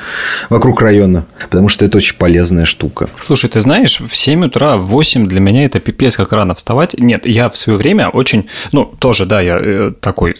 вокруг 0.50 0.80
района, 0.80 1.26
потому 1.50 1.68
что 1.68 1.85
это 1.85 1.99
очень 1.99 2.16
полезная 2.16 2.64
штука. 2.64 3.08
Слушай, 3.18 3.50
ты 3.50 3.61
знаешь, 3.61 4.00
в 4.00 4.14
7 4.16 4.47
утра, 4.47 4.76
в 4.76 4.87
8 4.87 5.26
для 5.28 5.40
меня 5.40 5.64
это 5.64 5.80
пипец 5.80 6.16
как 6.16 6.32
рано 6.32 6.54
вставать. 6.54 6.99
Нет, 6.99 7.26
я 7.26 7.50
в 7.50 7.56
свое 7.56 7.78
время 7.78 8.08
очень, 8.08 8.49
ну, 8.73 8.85
тоже, 8.85 9.26
да, 9.26 9.40
я 9.40 9.58
э, 9.61 9.92
такой 10.00 10.37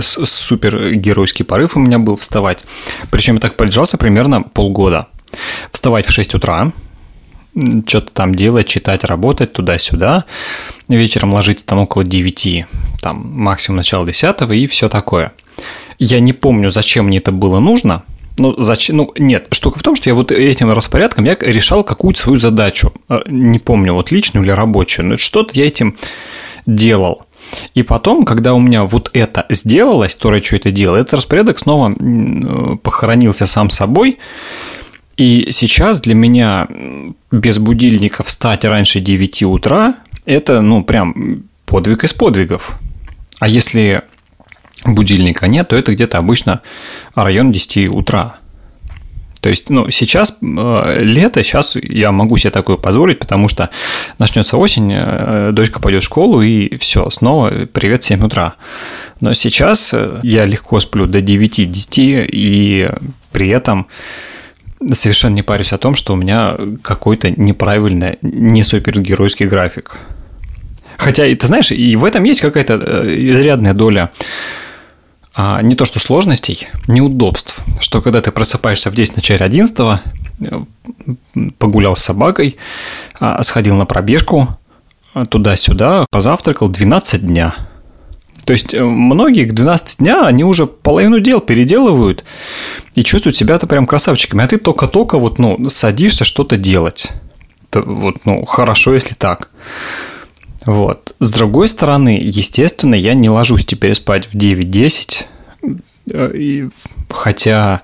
супер 0.00 0.94
геройский 0.94 1.44
порыв 1.44 1.76
у 1.76 1.80
меня 1.80 1.98
был 1.98 2.16
вставать. 2.16 2.64
Причем 3.10 3.34
я 3.34 3.40
так 3.40 3.54
продержался 3.54 3.96
примерно 3.96 4.42
полгода. 4.42 5.06
Вставать 5.72 6.06
в 6.06 6.10
6 6.10 6.34
утра, 6.34 6.72
что-то 7.86 8.12
там 8.12 8.34
делать, 8.34 8.68
читать, 8.68 9.04
работать 9.04 9.52
туда-сюда. 9.52 10.24
Вечером 10.88 11.34
ложиться 11.34 11.66
там 11.66 11.80
около 11.80 12.04
9, 12.04 12.66
там 13.00 13.30
максимум 13.32 13.78
начало 13.78 14.06
10 14.06 14.42
и 14.50 14.66
все 14.66 14.88
такое. 14.88 15.32
Я 15.98 16.20
не 16.20 16.32
помню, 16.32 16.70
зачем 16.70 17.06
мне 17.06 17.18
это 17.18 17.32
было 17.32 17.58
нужно, 17.58 18.04
Ну, 18.38 18.54
зачем? 18.56 18.96
Ну, 18.98 19.12
нет. 19.18 19.48
Штука 19.50 19.80
в 19.80 19.82
том, 19.82 19.96
что 19.96 20.08
я 20.08 20.14
вот 20.14 20.30
этим 20.30 20.70
распорядком 20.70 21.24
я 21.24 21.36
решал 21.40 21.82
какую-то 21.82 22.20
свою 22.20 22.38
задачу. 22.38 22.92
А, 23.08 23.22
не 23.26 23.58
помню, 23.58 23.94
вот 23.94 24.12
личную 24.12 24.44
или 24.44 24.52
рабочую, 24.52 25.06
но 25.06 25.18
что-то 25.18 25.50
я 25.54 25.66
этим 25.66 25.96
делал. 26.66 27.24
И 27.74 27.82
потом, 27.82 28.24
когда 28.24 28.54
у 28.54 28.60
меня 28.60 28.84
вот 28.84 29.10
это 29.12 29.46
сделалось, 29.48 30.14
то, 30.14 30.40
что 30.40 30.56
это 30.56 30.70
делал, 30.70 30.96
этот 30.96 31.14
распорядок 31.14 31.58
снова 31.58 31.94
похоронился 32.82 33.46
сам 33.46 33.70
собой. 33.70 34.18
И 35.18 35.48
сейчас 35.50 36.00
для 36.00 36.14
меня 36.14 36.68
без 37.32 37.58
будильника 37.58 38.22
встать 38.22 38.64
раньше 38.64 39.00
9 39.00 39.42
утра– 39.42 39.96
это, 40.26 40.60
ну, 40.60 40.84
прям 40.84 41.42
подвиг 41.66 42.04
из 42.04 42.14
подвигов. 42.14 42.78
А 43.40 43.48
если 43.48 44.02
будильника 44.84 45.48
нет, 45.48 45.68
то 45.68 45.76
это 45.76 45.92
где-то 45.92 46.18
обычно 46.18 46.62
район 47.16 47.50
10 47.50 47.88
утра. 47.88 48.36
То 49.40 49.48
есть, 49.48 49.70
ну, 49.70 49.90
сейчас 49.90 50.38
э, 50.40 50.98
лето, 51.00 51.42
сейчас 51.42 51.74
я 51.74 52.12
могу 52.12 52.36
себе 52.36 52.52
такое 52.52 52.76
позволить, 52.76 53.18
потому 53.18 53.48
что 53.48 53.70
начнется 54.20 54.56
осень, 54.56 54.92
э, 54.94 55.50
дочка 55.52 55.80
пойдет 55.80 56.04
в 56.04 56.06
школу, 56.06 56.42
и 56.42 56.76
все, 56.76 57.10
снова 57.10 57.50
привет 57.72 58.04
7 58.04 58.24
утра. 58.24 58.54
Но 59.20 59.34
сейчас 59.34 59.92
я 60.22 60.44
легко 60.44 60.78
сплю 60.78 61.06
до 61.06 61.18
9-10, 61.18 62.28
и 62.30 62.88
при 63.32 63.48
этом 63.48 63.88
совершенно 64.92 65.34
не 65.34 65.42
парюсь 65.42 65.72
о 65.72 65.78
том, 65.78 65.94
что 65.94 66.12
у 66.12 66.16
меня 66.16 66.56
какой-то 66.82 67.30
неправильный, 67.30 68.18
не 68.22 68.62
супергеройский 68.62 69.46
график. 69.46 69.96
Хотя, 70.96 71.24
ты 71.34 71.46
знаешь, 71.46 71.70
и 71.70 71.96
в 71.96 72.04
этом 72.04 72.24
есть 72.24 72.40
какая-то 72.40 72.76
изрядная 73.04 73.74
доля 73.74 74.10
а, 75.34 75.62
не 75.62 75.76
то 75.76 75.84
что 75.84 76.00
сложностей, 76.00 76.68
неудобств, 76.88 77.62
что 77.78 78.02
когда 78.02 78.20
ты 78.20 78.32
просыпаешься 78.32 78.90
в 78.90 78.96
10 78.96 79.12
в 79.12 79.16
начале 79.16 79.44
11 79.44 80.00
погулял 81.58 81.94
с 81.94 82.02
собакой, 82.02 82.56
а, 83.20 83.40
сходил 83.44 83.76
на 83.76 83.86
пробежку, 83.86 84.58
а, 85.14 85.26
туда-сюда, 85.26 86.06
позавтракал 86.10 86.68
12 86.68 87.24
дня. 87.24 87.54
То 88.48 88.54
есть 88.54 88.72
э, 88.72 88.82
многие 88.82 89.44
к 89.44 89.52
12 89.52 89.98
дня 89.98 90.26
они 90.26 90.42
уже 90.42 90.66
половину 90.66 91.20
дел 91.20 91.42
переделывают 91.42 92.24
и 92.94 93.02
чувствуют 93.02 93.36
себя-то 93.36 93.66
прям 93.66 93.86
красавчиками, 93.86 94.42
а 94.42 94.48
ты 94.48 94.56
только-только 94.56 95.18
вот, 95.18 95.38
ну, 95.38 95.68
садишься 95.68 96.24
что-то 96.24 96.56
делать. 96.56 97.10
Это 97.68 97.82
вот, 97.82 98.24
ну, 98.24 98.46
хорошо, 98.46 98.94
если 98.94 99.12
так. 99.12 99.50
Вот. 100.64 101.14
С 101.20 101.30
другой 101.30 101.68
стороны, 101.68 102.18
естественно, 102.18 102.94
я 102.94 103.12
не 103.12 103.28
ложусь 103.28 103.66
теперь 103.66 103.94
спать 103.94 104.24
в 104.24 104.34
9-10, 104.34 105.26
э, 106.10 106.70
хотя 107.10 107.82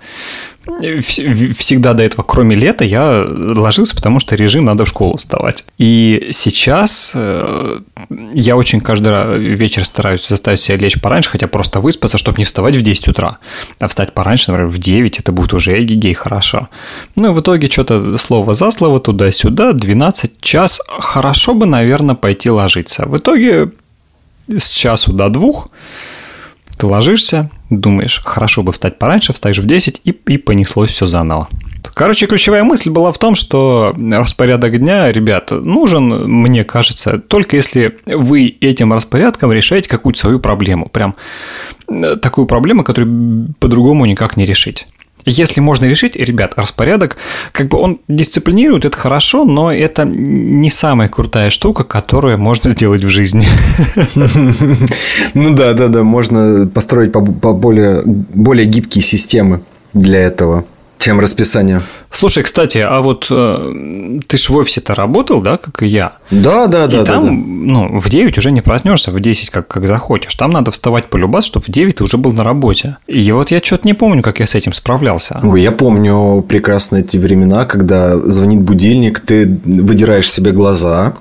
всегда 1.02 1.94
до 1.94 2.02
этого, 2.02 2.22
кроме 2.22 2.56
лета, 2.56 2.84
я 2.84 3.24
ложился, 3.28 3.94
потому 3.94 4.20
что 4.20 4.34
режим 4.34 4.64
надо 4.64 4.84
в 4.84 4.88
школу 4.88 5.16
вставать. 5.16 5.64
И 5.78 6.28
сейчас 6.32 7.12
э, 7.14 7.80
я 8.32 8.56
очень 8.56 8.80
каждый 8.80 9.38
вечер 9.38 9.84
стараюсь 9.84 10.26
заставить 10.26 10.60
себя 10.60 10.76
лечь 10.76 11.00
пораньше, 11.00 11.30
хотя 11.30 11.48
просто 11.48 11.80
выспаться, 11.80 12.18
чтобы 12.18 12.38
не 12.38 12.44
вставать 12.44 12.76
в 12.76 12.82
10 12.82 13.08
утра, 13.08 13.38
а 13.78 13.88
встать 13.88 14.14
пораньше, 14.14 14.50
например, 14.50 14.70
в 14.70 14.78
9, 14.78 15.20
это 15.20 15.32
будет 15.32 15.52
уже 15.52 15.80
эгигей 15.82 16.14
хорошо. 16.14 16.68
Ну 17.16 17.30
и 17.30 17.34
в 17.34 17.40
итоге 17.40 17.70
что-то 17.70 18.16
слово 18.18 18.54
за 18.54 18.70
слово 18.70 19.00
туда-сюда, 19.00 19.72
12 19.72 20.40
час, 20.40 20.80
хорошо 20.98 21.54
бы, 21.54 21.66
наверное, 21.66 22.14
пойти 22.14 22.50
ложиться. 22.50 23.06
В 23.06 23.16
итоге 23.16 23.70
с 24.48 24.70
часу 24.70 25.12
до 25.12 25.28
двух 25.28 25.70
ты 26.84 26.88
ложишься, 26.88 27.50
думаешь, 27.70 28.20
хорошо 28.22 28.62
бы 28.62 28.70
встать 28.72 28.98
пораньше, 28.98 29.32
встаешь 29.32 29.58
в 29.58 29.66
10 29.66 30.02
и, 30.04 30.10
и 30.10 30.36
понеслось 30.36 30.90
все 30.90 31.06
заново. 31.06 31.48
Короче, 31.94 32.26
ключевая 32.26 32.62
мысль 32.62 32.90
была 32.90 33.10
в 33.10 33.18
том, 33.18 33.34
что 33.34 33.94
распорядок 33.96 34.78
дня, 34.78 35.10
ребят, 35.10 35.50
нужен, 35.50 36.30
мне 36.30 36.62
кажется, 36.64 37.18
только 37.18 37.56
если 37.56 37.96
вы 38.06 38.54
этим 38.60 38.92
распорядком 38.92 39.50
решаете 39.50 39.88
какую-то 39.88 40.18
свою 40.18 40.40
проблему. 40.40 40.90
Прям 40.90 41.14
э, 41.88 42.16
такую 42.16 42.46
проблему, 42.46 42.84
которую 42.84 43.54
по-другому 43.60 44.04
никак 44.04 44.36
не 44.36 44.44
решить. 44.44 44.86
Если 45.26 45.60
можно 45.60 45.86
решить, 45.86 46.16
ребят, 46.16 46.54
распорядок, 46.56 47.16
как 47.52 47.68
бы 47.68 47.78
он 47.78 48.00
дисциплинирует, 48.08 48.84
это 48.84 48.96
хорошо, 48.96 49.44
но 49.44 49.72
это 49.72 50.04
не 50.04 50.70
самая 50.70 51.08
крутая 51.08 51.50
штука, 51.50 51.84
которую 51.84 52.38
можно 52.38 52.70
сделать 52.70 53.02
в 53.02 53.08
жизни. 53.08 53.46
Ну 55.34 55.54
да, 55.54 55.72
да, 55.74 55.88
да, 55.88 56.02
можно 56.02 56.66
построить 56.66 57.12
по 57.12 57.20
более, 57.20 58.02
более 58.04 58.66
гибкие 58.66 59.02
системы 59.02 59.62
для 59.92 60.20
этого, 60.20 60.64
чем 60.98 61.20
расписание. 61.20 61.82
Слушай, 62.10 62.44
кстати, 62.44 62.78
а 62.78 63.00
вот 63.00 63.26
э, 63.30 64.20
ты 64.26 64.36
же 64.36 64.52
в 64.52 64.56
офисе-то 64.56 64.94
работал, 64.94 65.40
да, 65.40 65.56
как 65.56 65.82
и 65.82 65.86
я? 65.86 66.12
Да, 66.30 66.66
да, 66.66 66.86
да. 66.86 67.02
И 67.02 67.04
там, 67.04 67.22
да, 67.22 67.28
да. 67.28 67.32
ну, 67.32 67.98
в 67.98 68.08
9 68.08 68.38
уже 68.38 68.50
не 68.50 68.60
проснешься, 68.60 69.10
в 69.10 69.20
10 69.20 69.50
как, 69.50 69.68
как 69.68 69.86
захочешь. 69.86 70.34
Там 70.34 70.50
надо 70.50 70.70
вставать 70.70 71.06
по 71.06 71.16
любас, 71.16 71.44
чтобы 71.44 71.64
в 71.64 71.68
9 71.68 71.96
ты 71.96 72.04
уже 72.04 72.16
был 72.16 72.32
на 72.32 72.44
работе. 72.44 72.98
И 73.06 73.32
вот 73.32 73.50
я 73.50 73.60
что-то 73.60 73.86
не 73.86 73.94
помню, 73.94 74.22
как 74.22 74.40
я 74.40 74.46
с 74.46 74.54
этим 74.54 74.72
справлялся. 74.72 75.40
Ой, 75.42 75.62
я 75.62 75.72
помню 75.72 76.44
прекрасно 76.48 76.96
эти 76.96 77.16
времена, 77.16 77.64
когда 77.64 78.16
звонит 78.18 78.60
будильник, 78.60 79.20
ты 79.20 79.58
выдираешь 79.64 80.30
себе 80.30 80.52
глаза, 80.52 81.14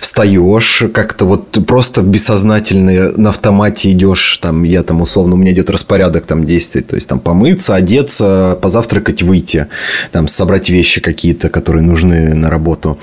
встаешь, 0.00 0.84
как-то 0.92 1.26
вот 1.26 1.66
просто 1.66 2.02
в 2.02 2.08
бессознательное 2.08 3.12
на 3.16 3.30
автомате 3.30 3.90
идешь, 3.90 4.38
там, 4.38 4.62
я 4.62 4.82
там 4.82 5.00
условно, 5.02 5.34
у 5.34 5.38
меня 5.38 5.52
идет 5.52 5.70
распорядок 5.70 6.26
там 6.26 6.46
действий, 6.46 6.80
то 6.80 6.96
есть 6.96 7.08
там 7.08 7.20
помыться, 7.20 7.74
одеться, 7.74 8.58
позавтракать, 8.60 9.22
выйти, 9.22 9.66
там 10.12 10.28
собрать 10.30 10.70
вещи 10.70 11.00
какие-то, 11.00 11.48
которые 11.48 11.82
нужны 11.82 12.34
на 12.34 12.50
работу. 12.50 12.98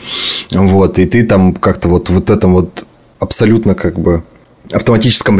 Вот, 0.52 1.00
и 1.00 1.06
ты 1.06 1.24
там 1.24 1.54
как-то 1.54 1.90
вот, 1.90 2.10
вот 2.10 2.30
этом 2.30 2.54
вот 2.54 2.86
абсолютно 3.20 3.76
как 3.76 4.00
бы 4.00 4.24
автоматическом... 4.72 5.38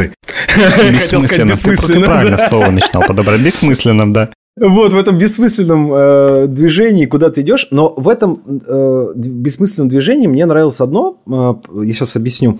Бессмысленно. 0.92 1.54
Ты, 1.54 1.76
ты 1.76 2.00
правильно 2.00 2.38
слово 2.38 2.70
начинал 2.70 3.02
подобрать. 3.06 3.40
Бессмысленном, 3.40 4.12
да. 4.12 4.30
Вот 4.60 4.92
в 4.92 4.98
этом 4.98 5.18
бессмысленном 5.18 5.92
э, 5.92 6.46
движении, 6.48 7.06
куда 7.06 7.30
ты 7.30 7.42
идешь, 7.42 7.68
но 7.70 7.92
в 7.96 8.08
этом 8.08 8.42
э, 8.66 9.12
бессмысленном 9.14 9.88
движении 9.88 10.26
мне 10.26 10.46
нравилось 10.46 10.80
одно, 10.80 11.20
э, 11.26 11.54
я 11.84 11.94
сейчас 11.94 12.16
объясню. 12.16 12.58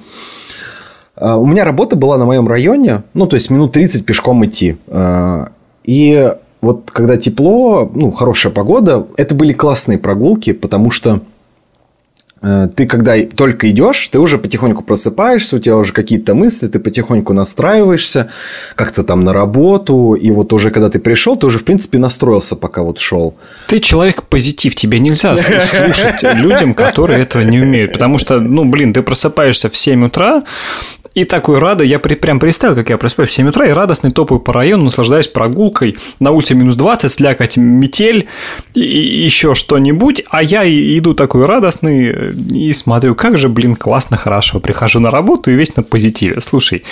Э, 1.16 1.34
у 1.34 1.44
меня 1.44 1.64
работа 1.64 1.96
была 1.96 2.16
на 2.16 2.24
моем 2.24 2.46
районе, 2.46 3.02
ну, 3.14 3.26
то 3.26 3.34
есть 3.34 3.50
минут 3.50 3.72
30 3.72 4.06
пешком 4.06 4.44
идти. 4.44 4.76
Э, 4.86 5.48
и 5.84 6.34
вот 6.60 6.90
когда 6.90 7.16
тепло, 7.16 7.90
ну, 7.94 8.10
хорошая 8.10 8.52
погода, 8.52 9.06
это 9.16 9.34
были 9.34 9.52
классные 9.52 9.98
прогулки, 9.98 10.52
потому 10.52 10.90
что 10.90 11.20
э, 12.42 12.68
ты 12.74 12.86
когда 12.86 13.14
только 13.22 13.70
идешь, 13.70 14.08
ты 14.08 14.18
уже 14.18 14.38
потихоньку 14.38 14.82
просыпаешься, 14.82 15.56
у 15.56 15.58
тебя 15.60 15.76
уже 15.76 15.92
какие-то 15.92 16.34
мысли, 16.34 16.66
ты 16.66 16.80
потихоньку 16.80 17.32
настраиваешься 17.32 18.30
как-то 18.74 19.04
там 19.04 19.22
на 19.22 19.32
работу, 19.32 20.14
и 20.14 20.32
вот 20.32 20.52
уже 20.52 20.70
когда 20.70 20.88
ты 20.88 20.98
пришел, 20.98 21.36
ты 21.36 21.46
уже 21.46 21.60
в 21.60 21.64
принципе 21.64 21.98
настроился, 21.98 22.56
пока 22.56 22.82
вот 22.82 22.98
шел. 22.98 23.36
Ты 23.68 23.78
человек 23.78 24.24
позитив, 24.24 24.74
тебе 24.74 24.98
нельзя 24.98 25.36
слушать 25.36 26.22
людям, 26.34 26.74
которые 26.74 27.22
этого 27.22 27.42
не 27.42 27.60
умеют, 27.60 27.92
потому 27.92 28.18
что, 28.18 28.40
ну, 28.40 28.64
блин, 28.64 28.92
ты 28.92 29.02
просыпаешься 29.02 29.70
в 29.70 29.76
7 29.76 30.06
утра, 30.06 30.42
и 31.18 31.24
такой 31.24 31.58
рада, 31.58 31.82
я 31.82 31.98
при, 31.98 32.14
прям 32.14 32.38
представил, 32.38 32.76
как 32.76 32.90
я 32.90 32.96
просыпаюсь 32.96 33.30
в 33.30 33.34
7 33.34 33.48
утра 33.48 33.66
и 33.66 33.70
радостный 33.70 34.12
топаю 34.12 34.38
по 34.38 34.52
району, 34.52 34.84
наслаждаясь 34.84 35.26
прогулкой. 35.26 35.96
На 36.20 36.30
улице 36.30 36.54
минус 36.54 36.76
20, 36.76 37.10
слякоть, 37.10 37.56
метель 37.56 38.28
и, 38.74 38.80
и 38.80 39.24
еще 39.24 39.56
что-нибудь. 39.56 40.22
А 40.30 40.44
я 40.44 40.62
иду 40.64 41.14
такой 41.14 41.46
радостный 41.46 42.14
и 42.54 42.72
смотрю, 42.72 43.16
как 43.16 43.36
же, 43.36 43.48
блин, 43.48 43.74
классно, 43.74 44.16
хорошо. 44.16 44.60
Прихожу 44.60 45.00
на 45.00 45.10
работу 45.10 45.50
и 45.50 45.54
весь 45.54 45.74
на 45.74 45.82
позитиве. 45.82 46.40
Слушай, 46.40 46.84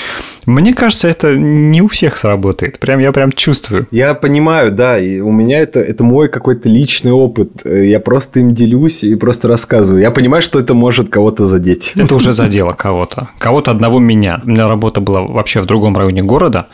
мне 0.44 0.74
кажется, 0.74 1.06
это 1.06 1.36
не 1.36 1.80
у 1.80 1.86
всех 1.86 2.16
сработает. 2.16 2.80
Прям 2.80 2.98
я 2.98 3.12
прям 3.12 3.30
чувствую. 3.30 3.86
Я 3.92 4.14
понимаю, 4.14 4.72
да. 4.72 4.98
И 4.98 5.20
у 5.20 5.30
меня 5.30 5.60
это, 5.60 5.78
это 5.78 6.02
мой 6.02 6.28
какой-то 6.28 6.68
личный 6.68 7.12
опыт. 7.12 7.64
Я 7.64 8.00
просто 8.00 8.40
им 8.40 8.50
делюсь 8.50 9.04
и 9.04 9.14
просто 9.14 9.46
рассказываю. 9.46 10.02
Я 10.02 10.10
понимаю, 10.10 10.42
что 10.42 10.58
это 10.58 10.74
может 10.74 11.10
кого-то 11.10 11.46
задеть. 11.46 11.92
Это 11.94 12.16
уже 12.16 12.32
задело 12.32 12.72
кого-то. 12.72 13.28
Кого-то 13.38 13.70
одного 13.70 14.00
меня 14.00 14.15
меня. 14.16 14.40
У 14.44 14.48
меня 14.48 14.68
работа 14.68 15.00
была 15.00 15.22
вообще 15.22 15.60
в 15.60 15.66
другом 15.66 15.96
районе 15.96 16.22
города, 16.22 16.66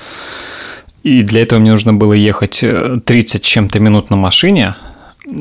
и 1.03 1.23
для 1.23 1.43
этого 1.43 1.59
мне 1.59 1.73
нужно 1.73 1.93
было 1.93 2.13
ехать 2.13 2.65
30 3.05 3.41
э, 3.41 3.45
чем-то 3.45 3.81
минут 3.81 4.11
на 4.11 4.17
машине, 4.17 4.77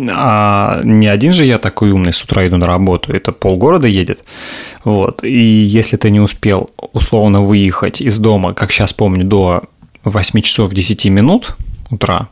а 0.09 0.81
не 0.83 1.07
один 1.07 1.33
же 1.33 1.45
я 1.45 1.57
такой 1.57 1.91
умный 1.91 2.13
с 2.13 2.23
утра 2.23 2.47
иду 2.47 2.57
на 2.57 2.67
работу, 2.67 3.13
это 3.13 3.31
полгорода 3.31 3.87
едет. 3.87 4.23
Вот. 4.83 5.23
И 5.23 5.31
если 5.31 5.97
ты 5.97 6.11
не 6.11 6.19
успел 6.19 6.69
условно 6.93 7.41
выехать 7.41 8.01
из 8.01 8.19
дома, 8.19 8.53
как 8.53 8.71
сейчас 8.71 8.93
помню, 8.93 9.23
до 9.23 9.63
8 10.03 10.41
часов 10.41 10.71
10 10.71 11.05
минут 11.05 11.55
утра, 11.89 12.29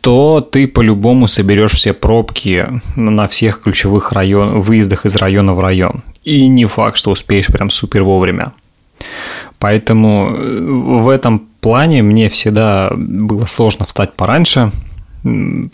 то 0.00 0.40
ты 0.40 0.66
по-любому 0.68 1.28
соберешь 1.28 1.72
все 1.72 1.92
пробки 1.92 2.66
на 2.96 3.26
всех 3.28 3.62
ключевых 3.62 4.12
район, 4.12 4.60
выездах 4.60 5.06
из 5.06 5.16
района 5.16 5.54
в 5.54 5.60
район. 5.60 6.02
И 6.24 6.46
не 6.46 6.66
факт, 6.66 6.96
что 6.96 7.10
успеешь 7.10 7.46
прям 7.46 7.70
супер 7.70 8.04
вовремя. 8.04 8.52
Поэтому 9.58 10.30
э, 10.30 10.58
в 10.60 11.08
этом 11.08 11.40
плане 11.60 12.02
мне 12.02 12.28
всегда 12.28 12.90
было 12.94 13.46
сложно 13.46 13.86
встать 13.86 14.14
пораньше, 14.14 14.70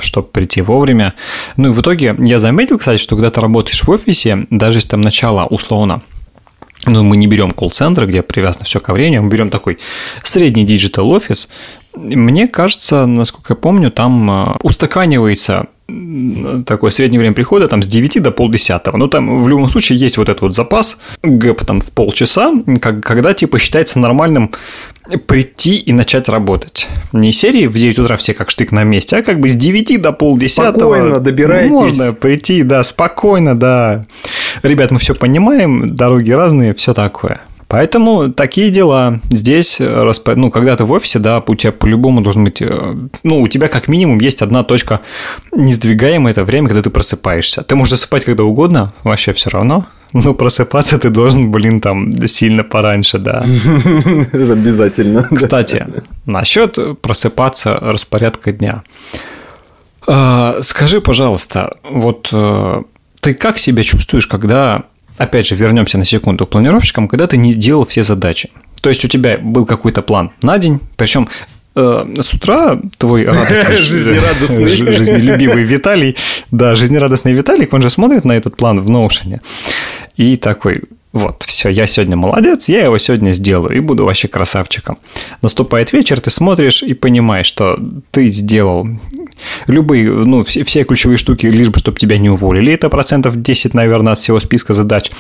чтобы 0.01 0.29
прийти 0.29 0.61
вовремя. 0.61 1.15
Ну 1.57 1.71
и 1.71 1.73
в 1.73 1.81
итоге 1.81 2.15
я 2.19 2.39
заметил, 2.39 2.79
кстати, 2.79 3.01
что 3.01 3.17
когда 3.17 3.31
ты 3.31 3.41
работаешь 3.41 3.83
в 3.83 3.89
офисе, 3.89 4.47
даже 4.51 4.79
если 4.79 4.91
там 4.91 5.03
начало 5.03 5.47
условно 5.47 6.03
ну, 6.85 7.03
мы 7.03 7.17
не 7.17 7.27
берем 7.27 7.51
колл-центр, 7.51 8.07
где 8.07 8.23
привязано 8.23 8.65
все 8.65 8.81
ко 8.81 8.93
времени, 8.93 9.19
мы 9.19 9.29
берем 9.29 9.51
такой 9.51 9.79
средний 10.23 10.65
digital 10.65 11.11
офис. 11.11 11.49
Мне 11.97 12.49
кажется, 12.49 13.07
насколько 13.07 13.55
я 13.55 13.57
помню, 13.57 13.91
там 13.91 14.31
э, 14.31 14.57
устаканивается 14.63 15.67
такое 16.67 16.91
среднее 16.91 17.21
время 17.21 17.35
прихода 17.35 17.69
там 17.69 17.81
с 17.83 17.87
9 17.87 18.21
до 18.21 18.33
полдесятого. 18.33 18.97
Ну, 18.97 19.07
там 19.07 19.43
в 19.43 19.49
любом 19.49 19.71
случае 19.71 19.99
есть 19.99 20.19
вот 20.19 20.29
этот 20.29 20.43
вот 20.43 20.55
запас 20.55 20.99
gap 21.23 21.65
там 21.65 21.81
в 21.81 21.93
полчаса, 21.93 22.53
когда 22.81 23.35
типа 23.35 23.59
считается 23.59 24.01
нормальным 24.01 24.51
прийти 25.27 25.77
и 25.77 25.93
начать 25.93 26.29
работать. 26.29 26.89
Не 27.13 27.33
серии 27.33 27.67
в 27.67 27.75
9 27.75 28.01
утра 28.01 28.17
все 28.17 28.35
как 28.35 28.51
штык 28.51 28.73
на 28.73 28.83
месте, 28.83 29.17
а 29.17 29.23
как 29.23 29.39
бы 29.39 29.49
с 29.49 29.55
9 29.55 30.03
до 30.03 30.13
полдесятого. 30.13 30.97
Спокойно 30.97 31.21
добираетесь. 31.21 31.71
Можно 31.71 32.13
прийти, 32.15 32.63
да, 32.65 32.83
спокойно, 32.83 33.55
да. 33.55 34.05
Ребят, 34.63 34.91
мы 34.91 34.99
все 34.99 35.15
понимаем, 35.15 35.95
дороги 35.95 36.33
разные, 36.33 36.75
все 36.75 36.95
такое. 36.95 37.41
Поэтому 37.69 38.33
такие 38.33 38.71
дела. 38.71 39.21
Здесь, 39.31 39.81
ну, 39.81 40.51
когда 40.51 40.77
ты 40.77 40.85
в 40.85 40.93
офисе, 40.93 41.19
да, 41.19 41.43
у 41.47 41.55
тебя 41.55 41.73
по-любому 41.73 42.21
должен 42.21 42.45
быть, 42.45 42.63
э, 42.63 42.95
ну, 43.25 43.41
у 43.41 43.49
тебя 43.49 43.67
как 43.69 43.89
минимум 43.89 44.21
есть 44.21 44.41
одна 44.41 44.63
точка 44.63 45.01
несдвигаемая, 45.53 46.33
это 46.33 46.45
время, 46.45 46.69
когда 46.69 46.83
ты 46.83 46.91
просыпаешься. 46.91 47.63
Ты 47.63 47.75
можешь 47.75 47.91
засыпать 47.91 48.25
когда 48.25 48.45
угодно, 48.45 48.93
вообще 49.03 49.33
все 49.33 49.51
равно, 49.51 49.85
но 50.13 50.33
просыпаться 50.33 50.99
ты 50.99 51.11
должен, 51.11 51.51
блин, 51.51 51.81
там 51.81 52.13
сильно 52.29 52.63
пораньше, 52.63 53.19
да. 53.19 53.39
Обязательно. 54.33 55.29
Кстати, 55.35 55.87
насчет 56.25 56.79
просыпаться 57.01 57.79
распорядка 57.81 58.53
дня. 58.53 58.85
А, 60.07 60.59
скажи, 60.63 61.01
пожалуйста, 61.01 61.79
вот 61.83 62.29
э, 62.33 62.83
ты 63.21 63.35
как 63.35 63.59
себя 63.59 63.83
чувствуешь, 63.83 64.29
когда 64.29 64.85
опять 65.19 65.47
же, 65.47 65.55
вернемся 65.55 65.99
на 65.99 66.05
секунду 66.05 66.47
к 66.47 66.51
планировщикам, 66.51 67.09
когда 67.09 67.27
ты 67.27 67.37
не 67.37 67.53
сделал 67.53 67.87
все 67.87 68.03
задачи. 68.03 68.51
То 68.81 68.89
есть 68.89 69.05
у 69.05 69.09
тебя 69.09 69.39
был 69.39 69.67
какой-то 69.67 70.03
план 70.03 70.31
на 70.43 70.59
день, 70.59 70.81
причем 70.97 71.29
э, 71.75 72.15
с 72.21 72.35
утра 72.35 72.79
твой 72.99 73.25
радостный, 73.27 73.79
жизнерадостный, 73.79 74.75
жизнелюбивый 74.97 75.63
Виталий, 75.63 76.17
да, 76.51 76.75
жизнерадостный 76.75 77.33
Виталик, 77.33 77.73
он 77.73 77.83
же 77.83 77.91
смотрит 77.91 78.25
на 78.25 78.33
этот 78.33 78.57
план 78.57 78.81
в 78.81 78.91
Notion 78.91 79.41
и 80.17 80.37
такой, 80.37 80.83
вот, 81.13 81.45
все, 81.45 81.71
я 81.71 81.87
сегодня 81.87 82.17
молодец, 82.17 82.69
я 82.69 82.85
его 82.85 82.99
сегодня 82.99 83.33
сделаю 83.33 83.77
и 83.77 83.81
буду 83.81 84.05
вообще 84.05 84.29
красавчиком. 84.29 84.99
Наступает 85.43 85.93
вечер, 85.93 86.21
ты 86.21 86.31
смотришь 86.31 86.83
и 86.83 86.95
понимаешь, 86.95 87.47
что 87.47 87.79
ты 88.11 88.29
сделал 88.29 88.87
любые, 89.67 90.11
ну, 90.11 90.45
все, 90.45 90.63
все 90.65 90.85
ключевые 90.85 91.17
штуки, 91.17 91.47
лишь 91.47 91.71
бы, 91.71 91.79
чтобы 91.79 91.99
тебя 91.99 92.19
не 92.19 92.31
уволили. 92.31 92.73
Это 92.73 92.89
процентов 92.89 93.41
10, 93.41 93.75
наверное, 93.75 94.13
от 94.13 94.19
всего 94.19 94.41
списка 94.41 94.75
задач. 94.75 95.11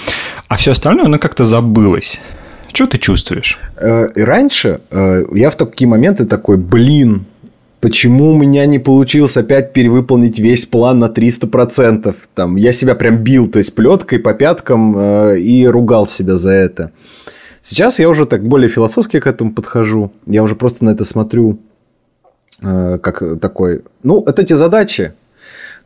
А 0.49 0.57
все 0.57 0.73
остальное, 0.73 1.07
оно 1.07 1.19
как-то 1.19 1.45
забылось. 1.45 2.21
Что 2.73 2.87
ты 2.87 2.99
чувствуешь? 2.99 3.59
Э, 3.77 4.09
раньше 4.17 4.81
э, 4.91 5.25
я 5.33 5.51
в 5.51 5.57
такие 5.57 5.89
моменты 5.89 6.27
такой, 6.27 6.59
блин, 6.59 7.25
почему 7.87 8.33
у 8.33 8.37
меня 8.37 8.67
не 8.67 8.79
получилось 8.79 9.37
опять 9.37 9.73
перевыполнить 9.73 10.39
весь 10.41 10.67
план 10.67 10.99
на 10.99 11.07
300%? 11.07 12.15
Там, 12.35 12.57
я 12.57 12.73
себя 12.73 12.95
прям 12.95 13.19
бил, 13.19 13.49
то 13.49 13.59
есть 13.59 13.75
плеткой 13.75 14.19
по 14.19 14.35
пяткам 14.35 14.95
э, 14.97 15.39
и 15.39 15.67
ругал 15.67 16.07
себя 16.09 16.37
за 16.37 16.51
это. 16.51 16.91
Сейчас 17.63 17.99
я 17.99 18.09
уже 18.09 18.27
так 18.27 18.47
более 18.47 18.69
философски 18.69 19.21
к 19.21 19.27
этому 19.27 19.53
подхожу. 19.53 20.13
Я 20.27 20.43
уже 20.43 20.57
просто 20.57 20.85
на 20.85 20.91
это 20.91 21.05
смотрю 21.05 21.61
Э, 22.63 22.99
как 23.03 23.23
такой, 23.41 23.83
ну, 24.03 24.23
это 24.25 24.43
эти 24.43 24.55
задачи 24.55 25.13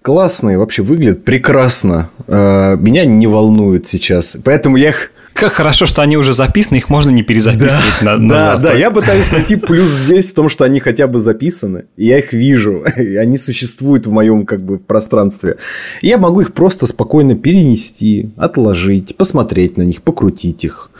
классные, 0.02 0.58
вообще 0.58 0.82
выглядят 0.82 1.24
прекрасно. 1.24 2.08
Э, 2.26 2.76
меня 2.76 3.04
не 3.04 3.26
волнуют 3.26 3.86
сейчас. 3.86 4.38
Поэтому 4.44 4.76
я 4.76 4.90
их 4.90 5.10
как 5.40 5.54
хорошо, 5.54 5.86
что 5.86 6.02
они 6.02 6.16
уже 6.16 6.34
записаны, 6.34 6.76
их 6.76 6.90
можно 6.90 7.10
не 7.10 7.22
перезаписывать 7.22 7.94
да, 8.02 8.16
на, 8.18 8.28
Да, 8.28 8.56
да, 8.56 8.72
я 8.74 8.90
пытаюсь 8.90 9.32
найти 9.32 9.56
плюс 9.56 9.90
здесь 9.90 10.30
в 10.30 10.34
том, 10.34 10.48
что 10.48 10.64
они 10.64 10.80
хотя 10.80 11.06
бы 11.06 11.18
записаны, 11.18 11.84
и 11.96 12.06
я 12.06 12.18
их 12.18 12.32
вижу, 12.32 12.84
и 12.96 13.16
они 13.16 13.38
существуют 13.38 14.06
в 14.06 14.12
моем 14.12 14.44
как 14.44 14.60
бы 14.62 14.78
пространстве. 14.78 15.56
И 16.02 16.08
я 16.08 16.18
могу 16.18 16.42
их 16.42 16.52
просто 16.52 16.86
спокойно 16.86 17.34
перенести, 17.34 18.30
отложить, 18.36 19.16
посмотреть 19.16 19.78
на 19.78 19.82
них, 19.82 20.02
покрутить 20.02 20.64
их, 20.64 20.90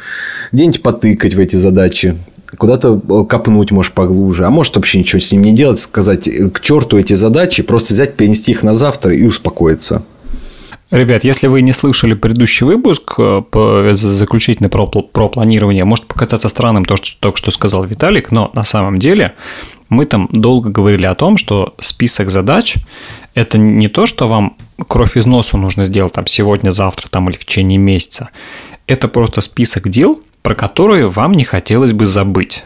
где-нибудь 0.53 0.83
потыкать 0.83 1.35
в 1.35 1.39
эти 1.39 1.57
задачи, 1.57 2.17
куда-то 2.57 3.01
э, 3.09 3.25
копнуть, 3.29 3.71
может, 3.71 3.93
поглубже, 3.93 4.47
а 4.47 4.51
может, 4.51 4.77
вообще 4.77 4.99
ничего 4.99 5.21
с 5.21 5.31
ним 5.33 5.43
не 5.43 5.53
делать, 5.53 5.79
сказать 5.79 6.27
э, 6.27 6.49
к 6.49 6.61
черту 6.61 6.99
эти 6.99 7.13
задачи, 7.13 7.63
просто 7.63 7.93
взять, 7.93 8.15
перенести 8.15 8.53
их 8.53 8.63
на 8.63 8.75
завтра 8.75 9.15
и 9.15 9.25
успокоиться. 9.25 10.03
Ребят, 10.91 11.23
если 11.23 11.47
вы 11.47 11.63
не 11.63 11.73
слышали 11.73 12.15
предыдущий 12.15 12.67
выпуск 12.67 13.15
э, 13.17 13.93
заключительный 13.95 14.69
про, 14.69 14.87
про 14.87 15.29
планирование, 15.29 15.85
может 15.85 16.07
показаться 16.07 16.49
странным 16.49 16.85
то, 16.85 16.97
что 16.97 17.17
только 17.21 17.39
что 17.39 17.53
сказал 17.53 17.85
Виталик, 17.85 18.33
но 18.33 18.51
на 18.55 18.65
самом 18.65 18.99
деле 18.99 19.35
мы 19.89 20.05
там 20.05 20.29
долго 20.33 20.69
говорили 20.69 21.05
о 21.05 21.15
том, 21.15 21.37
что 21.37 21.75
список 21.79 22.31
задач– 22.31 22.77
это 23.35 23.57
не 23.57 23.87
то, 23.87 24.07
что 24.07 24.27
вам 24.27 24.57
кровь 24.89 25.17
из 25.17 25.27
носу 25.27 25.57
нужно 25.59 25.85
сделать 25.85 26.13
там 26.13 26.27
сегодня, 26.27 26.73
завтра 26.73 27.09
там, 27.09 27.31
или 27.31 27.37
в 27.37 27.45
течение 27.45 27.79
месяца. 27.79 28.31
Это 28.89 29.07
просто 29.07 29.43
список 29.43 29.89
дел, 29.89 30.21
про 30.43 30.57
которые 30.57 31.09
вам 31.09 31.33
не 31.33 31.45
хотелось 31.45 31.93
бы 31.93 32.07
забыть. 32.07 32.65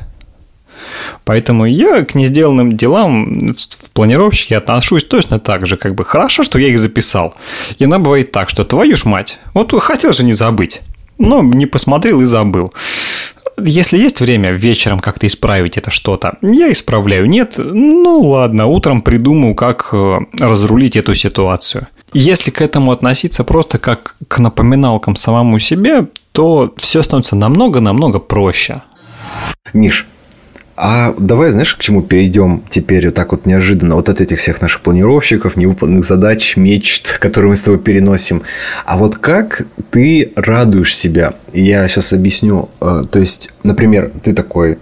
Поэтому 1.25 1.65
я 1.65 2.05
к 2.05 2.15
несделанным 2.15 2.77
делам 2.77 3.55
в 3.55 3.91
планировщике 3.91 4.57
отношусь 4.57 5.05
точно 5.05 5.39
так 5.39 5.67
же, 5.67 5.77
как 5.77 5.95
бы 5.95 6.05
хорошо, 6.05 6.43
что 6.43 6.59
я 6.59 6.69
их 6.69 6.79
записал. 6.79 7.35
И 7.79 7.85
иногда 7.85 8.05
бывает 8.05 8.33
так, 8.33 8.49
что 8.49 8.65
твою 8.65 8.97
ж 8.97 9.05
мать, 9.05 9.39
вот 9.55 9.73
хотел 9.81 10.13
же 10.13 10.25
не 10.25 10.35
забыть, 10.35 10.83
но 11.19 11.43
не 11.43 11.67
посмотрел 11.67 12.21
и 12.21 12.25
забыл. 12.25 12.73
Если 13.57 13.99
есть 13.99 14.21
время 14.21 14.51
вечером 14.51 14.99
как-то 14.99 15.27
исправить 15.27 15.77
это 15.77 15.91
что-то, 15.91 16.39
я 16.43 16.73
исправляю. 16.73 17.27
Нет, 17.27 17.55
ну 17.57 18.21
ладно, 18.21 18.67
утром 18.67 19.01
придумаю, 19.01 19.55
как 19.55 19.91
э, 19.93 20.19
разрулить 20.39 20.97
эту 20.97 21.15
ситуацию. 21.15 21.87
Если 22.13 22.51
к 22.51 22.61
этому 22.61 22.91
относиться 22.91 23.45
просто 23.45 23.79
как 23.79 24.17
к 24.29 24.39
напоминалкам 24.39 25.15
самому 25.17 25.59
себе, 25.59 26.07
то 26.33 26.73
все 26.77 27.03
становится 27.03 27.37
намного-намного 27.37 28.19
проще. 28.19 28.83
Миш, 29.73 30.07
а 30.77 31.15
давай, 31.19 31.51
знаешь, 31.53 31.75
к 31.77 31.81
чему 31.81 32.03
перейдем 32.03 32.63
теперь 32.69 33.07
вот 33.07 33.15
так 33.15 33.31
вот 33.31 33.47
неожиданно? 33.47 33.95
Вот 33.95 34.09
от 34.09 34.21
этих 34.21 34.39
всех 34.41 34.61
наших 34.61 34.81
планировщиков, 34.81 35.57
невыполненных 35.57 36.05
задач, 36.05 36.57
мечт, 36.57 37.19
которые 37.21 37.51
мы 37.51 37.57
с 37.57 37.63
тобой 37.63 37.79
переносим. 37.79 38.43
А 38.85 38.97
вот 38.97 39.17
как 39.17 39.63
ты 39.91 40.33
радуешь 40.35 40.97
себя? 40.97 41.35
Я 41.53 41.87
сейчас 41.89 42.13
объясню. 42.13 42.69
Э, 42.81 43.05
то 43.09 43.19
есть, 43.21 43.53
например, 43.63 44.11
ты 44.23 44.33
такой 44.33 44.79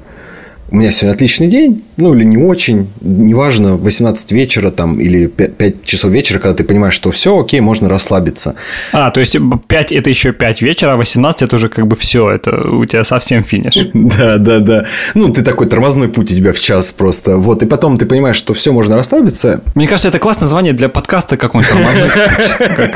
у 0.72 0.76
меня 0.76 0.90
сегодня 0.90 1.14
отличный 1.14 1.48
день, 1.48 1.84
ну 1.98 2.14
или 2.14 2.24
не 2.24 2.38
очень, 2.38 2.90
неважно, 3.02 3.76
18 3.76 4.32
вечера 4.32 4.70
там 4.70 4.98
или 4.98 5.26
5, 5.26 5.56
5 5.56 5.84
часов 5.84 6.10
вечера, 6.10 6.38
когда 6.38 6.54
ты 6.54 6.64
понимаешь, 6.64 6.94
что 6.94 7.12
все, 7.12 7.38
окей, 7.38 7.60
можно 7.60 7.90
расслабиться. 7.90 8.54
А, 8.92 9.10
то 9.10 9.20
есть 9.20 9.36
5 9.68 9.92
это 9.92 10.08
еще 10.08 10.32
5 10.32 10.62
вечера, 10.62 10.94
а 10.94 10.96
18 10.96 11.42
это 11.42 11.56
уже 11.56 11.68
как 11.68 11.86
бы 11.86 11.94
все, 11.94 12.30
это 12.30 12.68
у 12.70 12.86
тебя 12.86 13.04
совсем 13.04 13.44
финиш. 13.44 13.74
Да, 14.12 14.38
да, 14.38 14.58
да. 14.58 14.86
Ну, 15.14 15.32
ты 15.32 15.42
такой 15.42 15.66
тормозной 15.68 16.08
путь 16.08 16.32
у 16.32 16.34
тебя 16.34 16.52
в 16.52 16.58
час 16.58 16.92
просто. 16.92 17.36
Вот, 17.36 17.62
и 17.62 17.66
потом 17.66 17.98
ты 17.98 18.06
понимаешь, 18.06 18.36
что 18.36 18.54
все, 18.54 18.72
можно 18.72 18.96
расслабиться. 18.96 19.62
Мне 19.74 19.86
кажется, 19.86 20.08
это 20.08 20.18
классное 20.18 20.42
название 20.42 20.72
для 20.72 20.88
подкаста 20.88 21.36
какой-нибудь 21.36 21.72
тормозной 21.72 22.10
путь. 22.10 22.90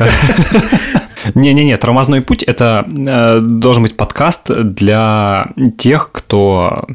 Не-не-не, 1.34 1.76
«Тормозной 1.76 2.20
путь»— 2.20 2.42
это 2.44 2.86
э, 2.86 3.38
должен 3.40 3.82
быть 3.82 3.96
подкаст 3.96 4.48
для 4.48 5.48
тех, 5.76 6.10
кто... 6.12 6.86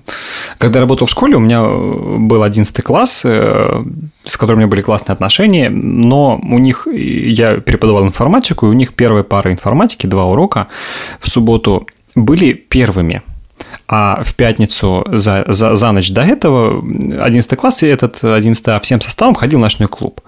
Когда 0.72 0.80
я 0.80 0.84
работал 0.84 1.06
в 1.06 1.10
школе, 1.10 1.36
у 1.36 1.42
меня 1.42 1.64
был 1.64 2.44
11 2.44 2.82
класс, 2.82 3.24
э, 3.26 3.84
с 4.24 4.38
которым 4.38 4.60
у 4.60 4.62
меня 4.62 4.70
были 4.70 4.80
классные 4.80 5.12
отношения, 5.12 5.70
но 5.70 6.40
у 6.42 6.60
них... 6.60 6.88
Я 6.94 7.56
преподавал 7.56 8.06
информатику, 8.06 8.68
и 8.68 8.70
у 8.70 8.74
них 8.74 8.94
первая 8.94 9.24
пара 9.24 9.52
информатики, 9.52 10.08
два 10.08 10.28
урока 10.28 10.68
в 11.20 11.28
субботу 11.30 11.88
были 12.16 12.54
первыми. 12.54 13.22
А 13.90 14.24
в 14.24 14.34
пятницу 14.34 15.04
за, 15.12 15.44
за, 15.46 15.76
за 15.76 15.92
ночь 15.92 16.10
до 16.12 16.22
этого 16.22 16.80
11 16.80 17.60
класс 17.60 17.84
и 17.84 17.88
этот 17.88 18.24
11 18.24 18.68
а 18.70 18.80
всем 18.80 19.02
составом 19.02 19.36
ходил 19.36 19.60
в 19.60 19.64
ночной 19.64 19.90
клуб. 19.90 20.22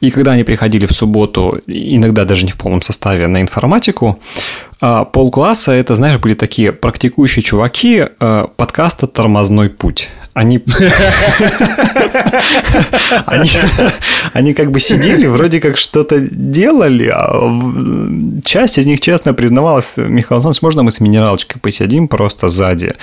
И 0.00 0.10
когда 0.10 0.32
они 0.32 0.44
приходили 0.44 0.86
в 0.86 0.92
субботу, 0.92 1.60
иногда 1.66 2.24
даже 2.24 2.46
не 2.46 2.52
в 2.52 2.56
полном 2.56 2.82
составе, 2.82 3.26
на 3.26 3.40
информатику, 3.40 4.18
а, 4.80 5.04
полкласса 5.04 5.72
это, 5.72 5.94
знаешь, 5.94 6.18
были 6.18 6.34
такие 6.34 6.72
практикующие 6.72 7.42
чуваки 7.42 8.06
а, 8.18 8.46
подкаста 8.56 9.06
«Тормозной 9.06 9.68
путь». 9.68 10.08
Они... 10.32 10.58
они... 13.26 13.50
они 14.32 14.54
как 14.54 14.70
бы 14.70 14.80
сидели, 14.80 15.26
вроде 15.26 15.60
как 15.60 15.76
что-то 15.76 16.20
делали, 16.20 17.12
а 17.12 18.40
часть 18.44 18.78
из 18.78 18.86
них 18.86 19.00
честно 19.00 19.34
признавалась, 19.34 19.94
Михаил 19.96 20.36
Александрович, 20.36 20.62
можно 20.62 20.82
мы 20.82 20.92
с 20.92 21.00
минералочкой 21.00 21.60
посидим 21.60 22.08
просто 22.08 22.48
сзади? 22.48 22.94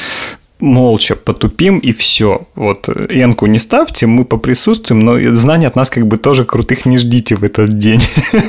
Молча 0.59 1.15
потупим 1.15 1.79
и 1.79 1.91
все. 1.93 2.47
Вот 2.55 2.89
энку 2.89 3.45
не 3.45 3.59
ставьте, 3.59 4.07
мы 4.07 4.25
поприсутствуем, 4.25 5.01
но 5.01 5.19
знаний 5.35 5.65
от 5.65 5.75
нас 5.75 5.89
как 5.89 6.07
бы 6.07 6.17
тоже 6.17 6.45
крутых 6.45 6.85
не 6.85 6.97
ждите 6.97 7.35
в 7.35 7.43
этот 7.43 7.77
день. 7.77 8.01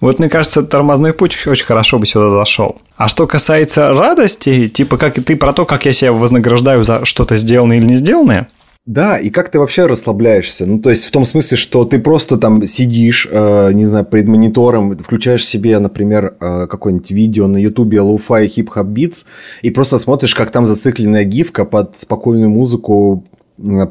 Вот, 0.00 0.18
мне 0.18 0.30
кажется, 0.30 0.62
тормозной 0.62 1.12
путь 1.12 1.46
очень 1.46 1.66
хорошо 1.66 1.98
бы 1.98 2.06
сюда 2.06 2.30
зашел. 2.30 2.80
А 2.96 3.08
что 3.08 3.26
касается 3.26 3.92
радости, 3.92 4.68
типа 4.68 4.96
как 4.96 5.22
ты 5.22 5.36
про 5.36 5.52
то, 5.52 5.66
как 5.66 5.84
я 5.84 5.92
себя 5.92 6.12
вознаграждаю 6.12 6.84
за 6.84 7.04
что-то 7.04 7.36
сделанное 7.36 7.76
или 7.76 7.84
не 7.84 7.96
сделанное, 7.96 8.48
да, 8.90 9.18
и 9.18 9.30
как 9.30 9.50
ты 9.50 9.60
вообще 9.60 9.86
расслабляешься? 9.86 10.66
Ну, 10.66 10.80
то 10.80 10.90
есть, 10.90 11.04
в 11.06 11.12
том 11.12 11.24
смысле, 11.24 11.56
что 11.56 11.84
ты 11.84 12.00
просто 12.00 12.36
там 12.36 12.66
сидишь, 12.66 13.28
э, 13.30 13.70
не 13.72 13.84
знаю, 13.84 14.04
перед 14.04 14.26
монитором, 14.26 14.98
включаешь 14.98 15.46
себе, 15.46 15.78
например, 15.78 16.34
э, 16.40 16.66
какое-нибудь 16.68 17.12
видео 17.12 17.46
на 17.46 17.58
ютубе 17.58 17.98
Lo-Fi 17.98 18.46
Hip 18.48 18.68
Hop 18.74 18.92
Beats, 18.92 19.26
и 19.62 19.70
просто 19.70 19.98
смотришь, 19.98 20.34
как 20.34 20.50
там 20.50 20.66
зацикленная 20.66 21.22
гифка 21.22 21.64
под 21.64 21.98
спокойную 21.98 22.50
музыку 22.50 23.24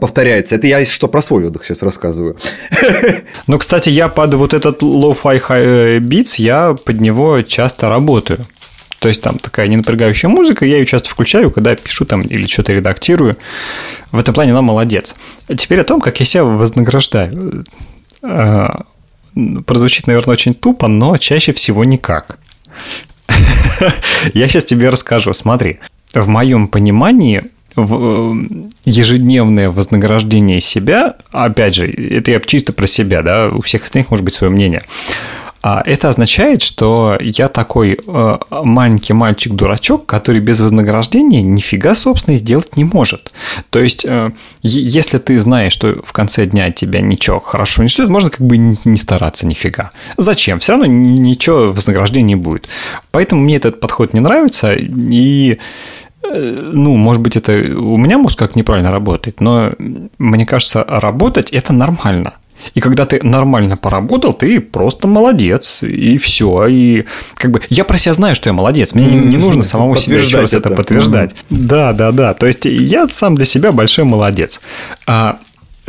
повторяется. 0.02 0.56
Это 0.56 0.68
я 0.68 0.86
что 0.86 1.08
про 1.08 1.22
свой 1.22 1.46
отдых 1.46 1.64
сейчас 1.64 1.82
рассказываю. 1.84 2.36
Ну, 3.48 3.58
кстати, 3.58 3.90
я 3.90 4.10
под 4.10 4.34
вот 4.34 4.54
этот 4.54 4.82
Lo-Fi 4.82 5.42
э, 5.50 6.00
Beats, 6.00 6.42
я 6.42 6.76
под 6.86 7.00
него 7.00 7.42
часто 7.42 7.88
работаю. 7.88 8.40
То 9.00 9.08
есть 9.08 9.22
там 9.22 9.40
такая 9.40 9.68
ненапрягающая 9.68 10.30
музыка, 10.30 10.66
я 10.66 10.78
ее 10.78 10.86
часто 10.86 11.10
включаю, 11.10 11.52
когда 11.52 11.76
пишу 11.76 12.06
там 12.06 12.22
или 12.22 12.46
что-то 12.48 12.74
редактирую. 12.74 13.38
В 14.12 14.20
этом 14.20 14.34
плане 14.34 14.52
она 14.52 14.62
молодец. 14.62 15.16
Теперь 15.58 15.80
о 15.80 15.86
том, 15.86 16.02
как 16.02 16.20
я 16.20 16.26
себя 16.26 16.44
вознаграждаю. 16.44 17.66
А, 18.22 18.84
прозвучит, 19.66 20.08
наверное, 20.08 20.34
очень 20.34 20.54
тупо, 20.54 20.88
но 20.88 21.18
чаще 21.18 21.54
всего 21.54 21.86
никак. 21.86 22.40
Я 24.34 24.48
сейчас 24.48 24.66
тебе 24.66 24.90
расскажу. 24.90 25.34
Смотри, 25.34 25.80
в 26.14 26.28
моем 26.28 26.68
понимании 26.68 27.44
э, 27.76 28.34
ежедневное 28.84 29.70
вознаграждение 29.70 30.60
себя, 30.60 31.16
опять 31.32 31.76
же, 31.76 31.88
это 31.88 32.32
я 32.32 32.40
чисто 32.40 32.74
про 32.74 32.88
себя, 32.88 33.22
да, 33.22 33.50
у 33.50 33.62
всех 33.62 33.84
остальных 33.84 34.10
может 34.10 34.26
быть 34.26 34.34
свое 34.34 34.52
мнение. 34.52 34.84
А 35.62 35.84
это 35.86 36.10
означает, 36.10 36.62
что 36.62 37.18
я 37.20 37.50
такой 37.50 37.98
э, 38.06 38.38
маленький 38.50 39.14
мальчик-дурачок, 39.14 40.06
который 40.06 40.40
без 40.40 40.60
вознаграждения 40.60 41.42
нифига, 41.42 41.96
собственно, 41.96 42.38
сделать 42.38 42.78
не 42.78 42.86
может. 42.86 43.34
То 43.70 43.80
есть, 43.80 44.06
э, 44.06 44.32
если 44.62 45.18
ты 45.18 45.40
знаешь, 45.40 45.74
что 45.74 46.02
в 46.04 46.14
конце 46.14 46.46
дня 46.46 46.72
тебя 46.72 47.02
ничего 47.02 47.40
хорошо 47.42 47.84
не 47.84 47.90
ждет, 47.90 48.10
можно 48.10 48.30
как 48.30 48.42
бы 48.42 48.58
не 48.58 48.98
стараться 48.98 49.46
нифига. 49.46 49.92
Зачем? 50.18 50.60
Все 50.60 50.74
равно 50.74 50.86
ничего 50.86 51.74
вознаграждения 51.74 52.30
не 52.30 52.36
будет. 52.36 52.70
Поэтому 53.12 53.42
мне 53.42 53.58
этот 53.58 53.82
подход 53.82 54.14
не 54.14 54.22
нравится, 54.22 54.74
и 54.74 55.58
э, 56.24 56.70
ну, 56.74 56.96
может 56.96 57.22
быть, 57.22 57.36
это 57.36 57.52
у 57.52 57.98
меня 57.98 58.18
мозг 58.18 58.40
как 58.40 58.56
неправильно 58.56 58.92
работает, 58.92 59.42
но 59.42 59.72
мне 60.18 60.46
кажется, 60.46 60.86
работать 60.88 61.52
это 61.52 61.74
нормально. 61.74 62.36
И 62.74 62.80
когда 62.82 63.06
ты 63.06 63.20
нормально 63.24 63.78
поработал, 63.78 64.34
ты 64.34 64.60
просто 64.60 65.08
молодец, 65.08 65.84
и 65.84 66.18
все. 66.18 66.68
И 66.68 67.06
как 67.36 67.52
бы 67.52 67.62
я 67.70 67.84
про 67.84 67.98
себя 67.98 68.14
знаю, 68.14 68.36
что 68.36 68.50
я 68.50 68.54
молодец. 68.54 68.94
Мне 68.94 69.06
не 69.08 69.38
нужно 69.38 69.64
самому 69.64 69.96
себе 69.96 70.20
еще 70.20 70.42
раз 70.42 70.54
это, 70.54 70.70
подтверждать. 70.70 71.36
Да, 71.50 71.94
да, 71.94 72.12
да. 72.12 72.34
То 72.34 72.48
есть 72.48 72.66
я 72.66 73.08
сам 73.10 73.36
для 73.36 73.46
себя 73.46 73.72
большой 73.72 74.06
молодец. 74.06 74.62
А 75.06 75.40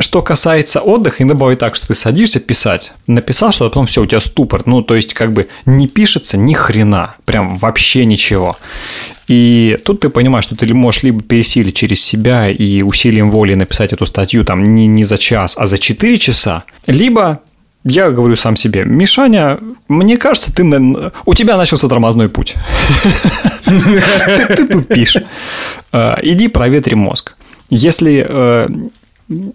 что 0.01 0.21
касается 0.21 0.81
отдыха, 0.81 1.23
иногда 1.23 1.39
бывает 1.39 1.59
так, 1.59 1.75
что 1.75 1.87
ты 1.87 1.95
садишься 1.95 2.39
писать, 2.39 2.93
написал 3.07 3.51
что-то, 3.51 3.67
а 3.67 3.69
потом 3.69 3.85
все, 3.85 4.01
у 4.01 4.05
тебя 4.05 4.19
ступор. 4.19 4.63
Ну, 4.65 4.81
то 4.81 4.95
есть, 4.95 5.13
как 5.13 5.31
бы 5.31 5.47
не 5.65 5.87
пишется 5.87 6.37
ни 6.37 6.53
хрена, 6.53 7.15
прям 7.25 7.55
вообще 7.55 8.05
ничего. 8.05 8.57
И 9.27 9.77
тут 9.85 10.01
ты 10.01 10.09
понимаешь, 10.09 10.45
что 10.45 10.55
ты 10.55 10.71
можешь 10.73 11.03
либо 11.03 11.21
пересилить 11.21 11.75
через 11.75 12.01
себя 12.01 12.49
и 12.49 12.81
усилием 12.81 13.29
воли 13.29 13.53
написать 13.53 13.93
эту 13.93 14.05
статью 14.05 14.43
там 14.43 14.75
не, 14.75 14.87
не 14.87 15.03
за 15.03 15.17
час, 15.17 15.55
а 15.57 15.67
за 15.67 15.77
4 15.77 16.17
часа, 16.17 16.63
либо 16.87 17.41
я 17.83 18.11
говорю 18.11 18.35
сам 18.35 18.55
себе, 18.55 18.85
Мишаня, 18.85 19.57
мне 19.87 20.17
кажется, 20.17 20.53
ты 20.53 20.63
у 21.25 21.33
тебя 21.33 21.57
начался 21.57 21.87
тормозной 21.87 22.29
путь. 22.29 22.55
Ты 23.65 24.67
тупишь. 24.67 25.17
А, 25.91 26.19
иди 26.21 26.47
проветри 26.47 26.95
мозг. 26.95 27.35
Если 27.69 28.25
э, 28.27 28.67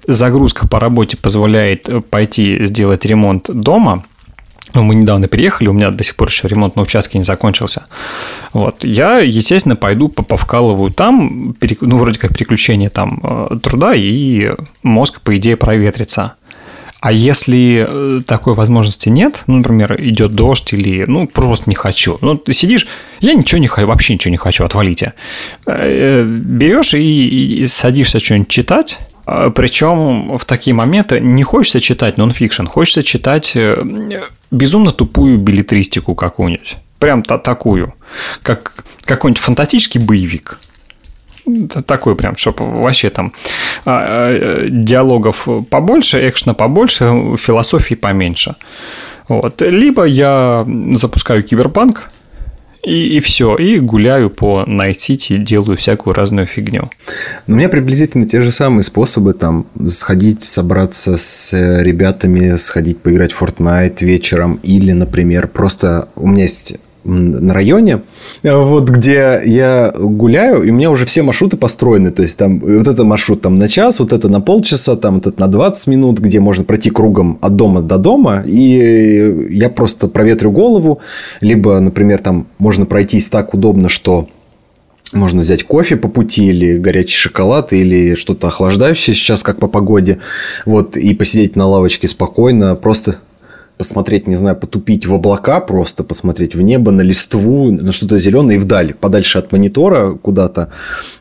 загрузка 0.06 0.66
по 0.66 0.80
работе 0.80 1.16
позволяет 1.16 1.88
э, 1.88 2.00
пойти 2.00 2.64
сделать 2.64 3.04
ремонт 3.04 3.48
дома, 3.48 4.04
мы 4.74 4.94
недавно 4.94 5.28
переехали, 5.28 5.68
у 5.68 5.72
меня 5.72 5.90
до 5.90 6.04
сих 6.04 6.16
пор 6.16 6.28
еще 6.28 6.48
ремонт 6.48 6.76
на 6.76 6.82
участке 6.82 7.18
не 7.18 7.24
закончился. 7.24 7.86
Вот. 8.52 8.84
Я, 8.84 9.18
естественно, 9.18 9.76
пойду 9.76 10.08
повкалываю 10.08 10.90
там, 10.92 11.54
ну, 11.80 11.96
вроде 11.96 12.18
как 12.18 12.34
переключение 12.34 12.90
там 12.90 13.20
э, 13.22 13.58
труда, 13.62 13.94
и 13.94 14.52
мозг, 14.82 15.20
по 15.20 15.36
идее, 15.36 15.56
проветрится. 15.56 16.34
А 17.00 17.12
если 17.12 17.86
э, 17.88 18.22
такой 18.26 18.54
возможности 18.54 19.08
нет, 19.08 19.44
ну, 19.46 19.58
например, 19.58 19.96
идет 20.00 20.32
дождь 20.34 20.72
или, 20.72 21.04
ну, 21.06 21.26
просто 21.28 21.68
не 21.70 21.76
хочу. 21.76 22.18
Ну, 22.20 22.36
ты 22.36 22.52
сидишь, 22.52 22.86
я 23.20 23.34
ничего 23.34 23.60
не 23.60 23.68
хочу, 23.68 23.86
вообще 23.86 24.14
ничего 24.14 24.32
не 24.32 24.38
хочу, 24.38 24.64
отвалите. 24.64 25.12
Берешь 25.66 26.94
и, 26.94 27.62
и 27.62 27.66
садишься 27.68 28.18
что-нибудь 28.18 28.48
читать, 28.48 28.98
Причем 29.26 30.38
в 30.38 30.44
такие 30.44 30.72
моменты 30.72 31.18
не 31.18 31.42
хочется 31.42 31.80
читать 31.80 32.16
нонфикшн, 32.16 32.66
хочется 32.66 33.02
читать 33.02 33.52
э, 33.56 33.82
безумно 34.52 34.92
тупую 34.92 35.38
билетристику 35.38 36.14
какую-нибудь. 36.14 36.76
Прям 37.00 37.22
та 37.24 37.38
такую. 37.38 37.94
Как 38.42 38.72
какой-нибудь 39.04 39.42
фантастический 39.42 40.00
боевик. 40.00 40.60
Такой 41.86 42.14
прям, 42.16 42.36
чтобы 42.36 42.82
вообще 42.82 43.10
там 43.10 43.32
а, 43.84 44.04
а, 44.08 44.66
диалогов 44.68 45.48
побольше, 45.70 46.28
экшена 46.28 46.54
побольше, 46.54 47.04
философии 47.38 47.94
поменьше. 47.94 48.54
Вот. 49.28 49.60
Либо 49.60 50.04
я 50.04 50.64
запускаю 50.94 51.42
киберпанк, 51.42 52.08
и, 52.86 53.16
и 53.16 53.20
все, 53.20 53.56
и 53.56 53.80
гуляю 53.80 54.30
по 54.30 54.64
Night 54.64 55.01
City, 55.01 55.38
делаю 55.38 55.76
всякую 55.76 56.14
разную 56.14 56.46
фигню. 56.46 56.88
У 57.48 57.52
меня 57.52 57.68
приблизительно 57.68 58.28
те 58.28 58.40
же 58.42 58.52
самые 58.52 58.84
способы, 58.84 59.34
там, 59.34 59.66
сходить, 59.88 60.44
собраться 60.44 61.18
с 61.18 61.52
ребятами, 61.82 62.54
сходить 62.56 62.98
поиграть 62.98 63.32
в 63.32 63.42
Fortnite 63.42 64.04
вечером, 64.04 64.60
или, 64.62 64.92
например, 64.92 65.48
просто 65.48 66.08
у 66.14 66.28
меня 66.28 66.44
есть 66.44 66.76
на 67.06 67.54
районе, 67.54 68.02
вот 68.42 68.88
где 68.88 69.40
я 69.44 69.92
гуляю, 69.96 70.62
и 70.64 70.70
у 70.70 70.74
меня 70.74 70.90
уже 70.90 71.06
все 71.06 71.22
маршруты 71.22 71.56
построены. 71.56 72.10
То 72.10 72.22
есть, 72.22 72.36
там 72.36 72.58
вот 72.58 72.88
это 72.88 73.04
маршрут 73.04 73.42
там 73.42 73.54
на 73.54 73.68
час, 73.68 74.00
вот 74.00 74.12
это 74.12 74.28
на 74.28 74.40
полчаса, 74.40 74.96
там 74.96 75.14
вот 75.14 75.26
это 75.26 75.40
на 75.40 75.48
20 75.48 75.86
минут, 75.88 76.18
где 76.18 76.40
можно 76.40 76.64
пройти 76.64 76.90
кругом 76.90 77.38
от 77.40 77.56
дома 77.56 77.82
до 77.82 77.98
дома. 77.98 78.42
И 78.46 79.48
я 79.50 79.70
просто 79.70 80.08
проветрю 80.08 80.50
голову. 80.50 81.00
Либо, 81.40 81.78
например, 81.80 82.18
там 82.18 82.46
можно 82.58 82.86
пройтись 82.86 83.28
так 83.28 83.54
удобно, 83.54 83.88
что 83.88 84.28
можно 85.12 85.42
взять 85.42 85.62
кофе 85.62 85.96
по 85.96 86.08
пути 86.08 86.46
или 86.46 86.78
горячий 86.78 87.16
шоколад 87.16 87.72
или 87.72 88.14
что-то 88.14 88.48
охлаждающее 88.48 89.14
сейчас, 89.14 89.42
как 89.42 89.58
по 89.58 89.68
погоде. 89.68 90.18
Вот, 90.64 90.96
и 90.96 91.14
посидеть 91.14 91.56
на 91.56 91.66
лавочке 91.66 92.08
спокойно, 92.08 92.74
просто 92.74 93.16
посмотреть, 93.78 94.26
не 94.26 94.36
знаю, 94.36 94.56
потупить 94.56 95.06
в 95.06 95.14
облака, 95.14 95.60
просто 95.60 96.04
посмотреть 96.04 96.54
в 96.54 96.62
небо, 96.62 96.90
на 96.90 97.02
листву, 97.02 97.70
на 97.70 97.92
что-то 97.92 98.16
зеленое 98.16 98.58
и 98.58 98.60
вдаль, 98.60 98.94
подальше 98.94 99.38
от 99.38 99.52
монитора 99.52 100.14
куда-то 100.14 100.72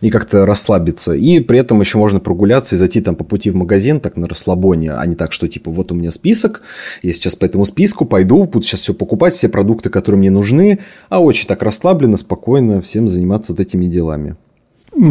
и 0.02 0.10
как-то 0.10 0.46
расслабиться. 0.46 1.13
И 1.13 1.39
при 1.41 1.60
этом 1.60 1.82
еще 1.82 1.98
можно 1.98 2.20
прогуляться 2.20 2.76
и 2.76 2.78
зайти 2.78 3.02
там 3.02 3.15
по 3.15 3.24
пути 3.24 3.50
в 3.50 3.56
магазин 3.56 4.00
так 4.00 4.15
на 4.15 4.28
расслабоне, 4.28 4.94
а 4.94 5.06
не 5.06 5.15
так, 5.15 5.34
что 5.34 5.48
типа 5.48 5.72
вот 5.72 5.91
у 5.91 5.96
меня 5.96 6.12
список, 6.12 6.62
я 7.02 7.13
сейчас 7.13 7.36
по 7.36 7.46
этому 7.46 7.65
списку 7.65 8.06
пойду, 8.06 8.46
буду 8.46 8.65
сейчас 8.65 8.82
все 8.82 8.94
покупать, 8.94 9.34
все 9.34 9.50
продукты, 9.50 9.89
которые 9.89 10.20
мне 10.20 10.32
нужны, 10.32 10.80
а 11.10 11.20
очень 11.20 11.48
так 11.48 11.62
расслабленно, 11.62 12.18
спокойно 12.18 12.82
всем 12.82 13.10
заниматься 13.10 13.54
вот 13.54 13.60
этими 13.60 13.86
делами. 13.86 14.36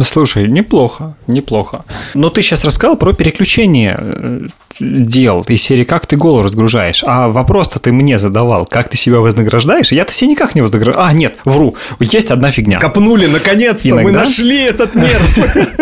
Слушай, 0.03 0.47
неплохо, 0.47 1.15
неплохо. 1.27 1.85
Но 2.15 2.29
ты 2.29 2.41
сейчас 2.41 2.63
рассказал 2.63 2.97
про 2.97 3.13
переключение 3.13 3.97
э, 3.99 4.47
дел 4.79 5.45
из 5.47 5.61
серии 5.61 5.83
«Как 5.83 6.05
ты 6.07 6.17
голову 6.17 6.43
разгружаешь?», 6.43 7.03
а 7.05 7.29
вопрос-то 7.29 7.79
ты 7.79 7.91
мне 7.91 8.19
задавал, 8.19 8.65
как 8.65 8.89
ты 8.89 8.97
себя 8.97 9.19
вознаграждаешь, 9.19 9.91
я-то 9.91 10.13
себя 10.13 10.31
никак 10.31 10.55
не 10.55 10.61
вознаграждаю. 10.61 11.07
А, 11.07 11.13
нет, 11.13 11.37
вру, 11.45 11.75
есть 11.99 12.31
одна 12.31 12.51
фигня. 12.51 12.79
Копнули, 12.79 13.27
наконец-то, 13.27 13.89
Иногда... 13.89 14.03
мы 14.03 14.11
нашли 14.11 14.63
этот 14.63 14.95
нерв. 14.95 15.39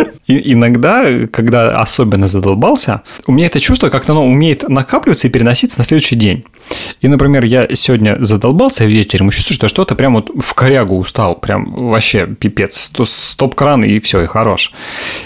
Иногда, 0.43 1.27
когда 1.31 1.79
особенно 1.79 2.27
задолбался, 2.27 3.01
у 3.27 3.31
меня 3.31 3.47
это 3.47 3.59
чувство 3.59 3.89
как-то 3.89 4.13
оно 4.13 4.25
умеет 4.25 4.67
накапливаться 4.67 5.27
и 5.27 5.31
переноситься 5.31 5.79
на 5.79 5.85
следующий 5.85 6.15
день. 6.15 6.45
И, 7.01 7.07
например, 7.07 7.43
я 7.43 7.67
сегодня 7.73 8.17
задолбался 8.19 8.85
вечером 8.85 9.29
чувствую, 9.29 9.55
что 9.55 9.67
что-то 9.69 9.95
прям 9.95 10.13
вот 10.15 10.31
в 10.35 10.53
корягу 10.53 10.97
устал, 10.97 11.35
прям 11.35 11.73
вообще 11.73 12.25
пипец, 12.27 12.91
стоп-кран 13.03 13.83
и 13.83 13.99
все, 13.99 14.23
и 14.23 14.25
хорош. 14.25 14.73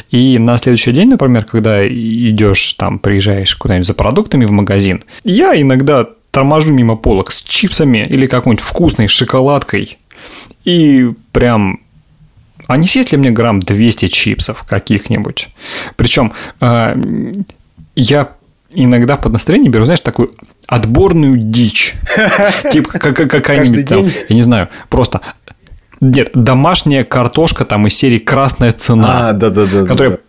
И 0.10 0.40
на 0.40 0.58
следующий 0.58 0.92
день, 0.92 1.10
например, 1.10 1.46
когда 1.46 1.88
идешь 1.88 2.74
там, 2.74 3.00
приезжаешь 3.00 3.56
куда-нибудь 3.56 3.88
за 3.88 3.94
продуктами 3.94 4.46
в 4.46 4.52
магазин, 4.52 5.04
я 5.24 5.60
иногда 5.60 6.08
торможу 6.32 6.72
мимо 6.72 6.96
полок 6.96 7.32
с 7.32 7.42
чипсами 7.42 8.06
или 8.10 8.28
какой-нибудь 8.28 8.64
вкусной 8.64 9.08
шоколадкой 9.08 9.98
и 10.66 11.12
прям 11.32 11.82
а 12.68 12.78
не 12.78 12.88
съесть 12.88 13.12
ли 13.12 13.18
мне 13.18 13.32
грамм 13.32 13.60
200 13.60 14.08
чипсов 14.08 14.64
каких-нибудь? 14.64 15.50
Причем 15.96 16.34
э, 16.62 16.96
я 17.96 18.30
иногда 18.72 19.18
под 19.18 19.34
настроение 19.34 19.72
беру, 19.72 19.86
знаешь, 19.86 20.02
такую 20.02 20.34
отборную 20.68 21.38
дичь. 21.38 21.96
Типа 22.72 22.92
какая-нибудь 23.00 23.88
там, 23.88 24.06
я 24.30 24.36
не 24.36 24.44
знаю, 24.44 24.70
просто 24.90 25.22
нет, 26.00 26.30
домашняя 26.34 27.04
картошка 27.04 27.66
там 27.66 27.88
из 27.88 27.96
серии 27.96 28.20
«Красная 28.20 28.72
цена», 28.72 29.30
а, 29.30 29.34
да, 29.34 29.50
да, 29.50 29.66
да, 29.66 29.86
которая 29.86 30.20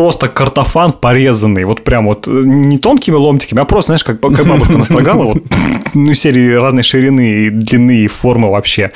просто 0.00 0.28
картофан 0.28 0.92
порезанный, 0.92 1.64
вот 1.64 1.84
прям 1.84 2.06
вот 2.06 2.26
э, 2.26 2.30
не 2.30 2.78
тонкими 2.78 3.16
ломтиками, 3.16 3.60
а 3.60 3.66
просто, 3.66 3.88
знаешь, 3.88 4.02
как, 4.02 4.18
как 4.18 4.46
бабушка 4.46 4.78
настрогала, 4.78 5.24
вот, 5.24 5.42
ну, 5.94 6.14
серии 6.14 6.54
разной 6.54 6.84
ширины 6.84 7.20
и 7.20 7.50
длины 7.50 8.04
и 8.04 8.06
формы 8.06 8.50
вообще. 8.50 8.92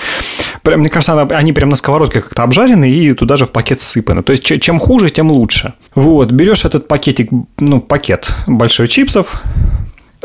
Прям, 0.62 0.81
мне 0.81 0.88
кажется, 0.88 1.21
они 1.21 1.53
прям 1.53 1.69
на 1.69 1.77
сковородке 1.77 2.23
как-то 2.23 2.43
обжарены 2.43 2.90
и 2.90 3.12
туда 3.12 3.37
же 3.37 3.45
в 3.45 3.51
пакет 3.51 3.83
сыпаны. 3.83 4.23
То 4.23 4.33
есть, 4.33 4.62
чем 4.62 4.79
хуже, 4.79 5.11
тем 5.11 5.31
лучше. 5.31 5.75
Вот, 5.95 6.33
берешь 6.33 6.64
этот 6.64 6.88
пакетик, 6.88 7.29
ну, 7.59 7.81
пакет 7.83 8.33
большой 8.47 8.88
чипсов, 8.88 9.43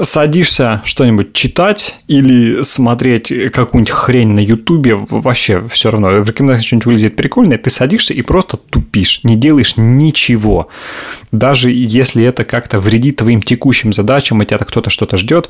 садишься 0.02 0.82
что-нибудь 0.86 1.34
читать 1.34 2.00
или 2.08 2.62
смотреть 2.64 3.34
какую-нибудь 3.52 3.92
хрень 3.92 4.30
на 4.30 4.40
Ютубе, 4.40 4.96
вообще 4.96 5.62
все 5.68 5.92
равно, 5.92 6.22
в 6.22 6.28
рекомендациях 6.28 6.68
что-нибудь 6.68 6.86
вылезет 6.86 7.16
прикольное, 7.16 7.58
ты 7.58 7.70
садишься 7.70 8.14
и 8.14 8.22
просто 8.22 8.58
тупишь, 8.58 9.24
не 9.24 9.36
делаешь 9.36 9.76
ничего. 9.78 10.70
Даже 11.32 11.72
если 11.72 12.24
это 12.24 12.46
как-то 12.46 12.80
вредит 12.80 13.18
твоим 13.18 13.42
текущим 13.42 13.94
задачам, 13.94 14.42
и 14.42 14.46
тебя 14.46 14.60
кто-то 14.60 14.90
что-то 14.90 15.18
ждет, 15.18 15.50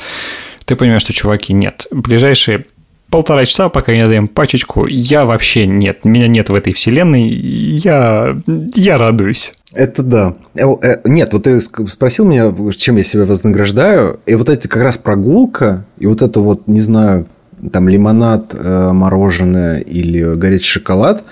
ты 0.65 0.75
понимаешь, 0.75 1.01
что, 1.01 1.13
чуваки, 1.13 1.53
нет. 1.53 1.87
Ближайшие 1.91 2.65
полтора 3.09 3.45
часа, 3.45 3.69
пока 3.69 3.93
не 3.93 4.07
даем 4.07 4.27
пачечку, 4.27 4.85
я 4.87 5.25
вообще 5.25 5.65
нет, 5.65 6.05
меня 6.05 6.27
нет 6.27 6.49
в 6.49 6.55
этой 6.55 6.73
вселенной, 6.73 7.27
я, 7.27 8.37
я 8.75 8.97
радуюсь. 8.97 9.53
Это 9.73 10.03
да. 10.03 10.35
Э, 10.55 10.65
э, 10.81 10.97
нет, 11.05 11.33
вот 11.33 11.43
ты 11.43 11.59
спросил 11.61 12.25
меня, 12.25 12.53
чем 12.75 12.97
я 12.97 13.03
себя 13.03 13.25
вознаграждаю, 13.25 14.19
и 14.25 14.35
вот 14.35 14.49
эти 14.49 14.67
как 14.67 14.83
раз 14.83 14.97
прогулка, 14.97 15.85
и 15.97 16.07
вот 16.07 16.21
это 16.21 16.39
вот, 16.39 16.67
не 16.67 16.81
знаю, 16.81 17.27
там 17.71 17.89
лимонад, 17.89 18.53
э, 18.53 18.91
мороженое 18.93 19.79
или 19.79 20.35
горячий 20.35 20.69
шоколад, 20.69 21.23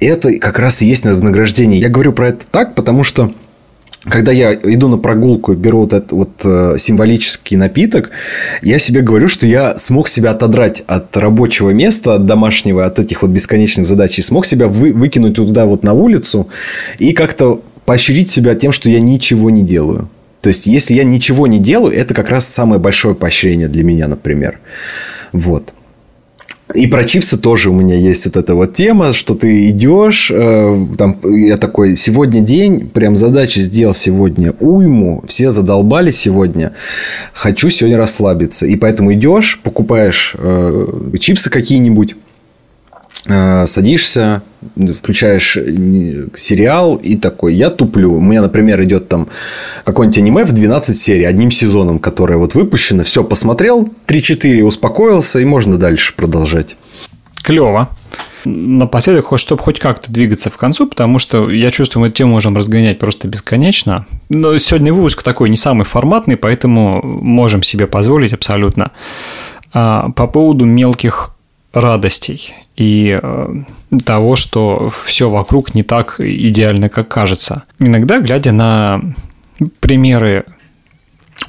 это 0.00 0.32
как 0.38 0.58
раз 0.58 0.82
и 0.82 0.86
есть 0.86 1.04
вознаграждение. 1.04 1.80
Я 1.80 1.88
говорю 1.88 2.12
про 2.12 2.28
это 2.28 2.46
так, 2.48 2.74
потому 2.74 3.02
что 3.02 3.32
когда 4.10 4.32
я 4.32 4.54
иду 4.54 4.88
на 4.88 4.98
прогулку 4.98 5.52
и 5.52 5.56
беру 5.56 5.80
вот 5.80 5.92
этот 5.92 6.12
вот 6.12 6.30
э, 6.44 6.76
символический 6.78 7.56
напиток, 7.56 8.10
я 8.62 8.78
себе 8.78 9.00
говорю, 9.00 9.28
что 9.28 9.46
я 9.46 9.78
смог 9.78 10.08
себя 10.08 10.30
отодрать 10.30 10.82
от 10.86 11.16
рабочего 11.16 11.70
места, 11.70 12.14
от 12.14 12.26
домашнего, 12.26 12.84
от 12.84 12.98
этих 12.98 13.22
вот 13.22 13.30
бесконечных 13.30 13.86
задач, 13.86 14.18
и 14.18 14.22
смог 14.22 14.46
себя 14.46 14.68
вы, 14.68 14.92
выкинуть 14.92 15.36
туда 15.36 15.66
вот 15.66 15.82
на 15.82 15.92
улицу 15.92 16.48
и 16.98 17.12
как-то 17.12 17.60
поощрить 17.84 18.30
себя 18.30 18.54
тем, 18.54 18.72
что 18.72 18.90
я 18.90 19.00
ничего 19.00 19.50
не 19.50 19.62
делаю. 19.62 20.08
То 20.40 20.48
есть, 20.48 20.66
если 20.66 20.94
я 20.94 21.04
ничего 21.04 21.46
не 21.46 21.58
делаю, 21.58 21.94
это 21.94 22.14
как 22.14 22.28
раз 22.28 22.46
самое 22.46 22.80
большое 22.80 23.14
поощрение 23.14 23.68
для 23.68 23.82
меня, 23.82 24.08
например. 24.08 24.58
Вот. 25.32 25.74
И 26.74 26.86
про 26.86 27.04
чипсы 27.04 27.38
тоже 27.38 27.70
у 27.70 27.72
меня 27.72 27.96
есть 27.96 28.26
вот 28.26 28.36
эта 28.36 28.54
вот 28.54 28.74
тема, 28.74 29.12
что 29.12 29.34
ты 29.34 29.70
идешь, 29.70 30.30
э, 30.30 30.86
там, 30.98 31.18
я 31.24 31.56
такой, 31.56 31.96
сегодня 31.96 32.40
день, 32.40 32.88
прям 32.88 33.16
задачи 33.16 33.60
сделал 33.60 33.94
сегодня 33.94 34.52
уйму, 34.60 35.24
все 35.26 35.50
задолбали 35.50 36.10
сегодня, 36.10 36.72
хочу 37.32 37.70
сегодня 37.70 37.96
расслабиться. 37.96 38.66
И 38.66 38.76
поэтому 38.76 39.14
идешь, 39.14 39.60
покупаешь 39.62 40.34
э, 40.38 40.86
чипсы 41.18 41.48
какие-нибудь, 41.48 42.16
Э, 43.26 43.66
садишься, 43.66 44.42
включаешь 44.94 45.56
э, 45.56 46.28
сериал 46.34 46.96
и 46.96 47.16
такой, 47.16 47.54
я 47.54 47.70
туплю. 47.70 48.14
У 48.14 48.20
меня, 48.20 48.42
например, 48.42 48.82
идет 48.82 49.08
там 49.08 49.28
какой-нибудь 49.84 50.18
аниме 50.18 50.44
в 50.44 50.52
12 50.52 50.96
серий, 50.96 51.24
одним 51.24 51.50
сезоном, 51.50 51.98
которое 51.98 52.36
вот 52.36 52.54
выпущено. 52.54 53.04
Все, 53.04 53.22
посмотрел, 53.24 53.88
3-4, 54.06 54.62
успокоился, 54.62 55.38
и 55.38 55.44
можно 55.44 55.78
дальше 55.78 56.14
продолжать. 56.16 56.76
Клево. 57.42 57.88
Напоследок, 58.44 59.26
чтобы 59.36 59.62
хоть 59.62 59.78
как-то 59.78 60.10
двигаться 60.12 60.48
в 60.50 60.56
концу, 60.56 60.86
потому 60.86 61.18
что 61.18 61.50
я 61.50 61.70
чувствую, 61.70 62.02
мы 62.02 62.06
эту 62.08 62.16
тему 62.16 62.32
можем 62.32 62.56
разгонять 62.56 62.98
просто 62.98 63.28
бесконечно. 63.28 64.06
Но 64.28 64.56
сегодня 64.58 64.92
выпуск 64.92 65.22
такой 65.22 65.48
не 65.50 65.56
самый 65.56 65.84
форматный, 65.84 66.36
поэтому 66.36 67.02
можем 67.02 67.62
себе 67.62 67.86
позволить 67.86 68.32
абсолютно. 68.32 68.92
А, 69.72 70.10
по 70.10 70.26
поводу 70.26 70.64
мелких 70.64 71.34
радостей 71.72 72.54
и 72.76 73.18
э, 73.20 73.48
того, 74.04 74.36
что 74.36 74.90
все 75.04 75.28
вокруг 75.28 75.74
не 75.74 75.82
так 75.82 76.20
идеально, 76.20 76.88
как 76.88 77.08
кажется. 77.08 77.64
Иногда, 77.78 78.20
глядя 78.20 78.52
на 78.52 79.02
примеры 79.80 80.44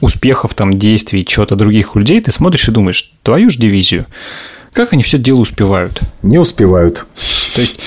успехов, 0.01 0.53
там, 0.53 0.77
действий, 0.77 1.25
чего-то 1.25 1.55
других 1.55 1.95
людей, 1.95 2.21
ты 2.21 2.32
смотришь 2.32 2.67
и 2.67 2.71
думаешь, 2.71 3.13
твою 3.23 3.49
же 3.49 3.60
дивизию, 3.60 4.05
как 4.73 4.93
они 4.93 5.03
все 5.03 5.17
дело 5.17 5.39
успевают? 5.39 6.01
Не 6.21 6.38
успевают. 6.38 7.05
То 7.55 7.62
есть 7.62 7.79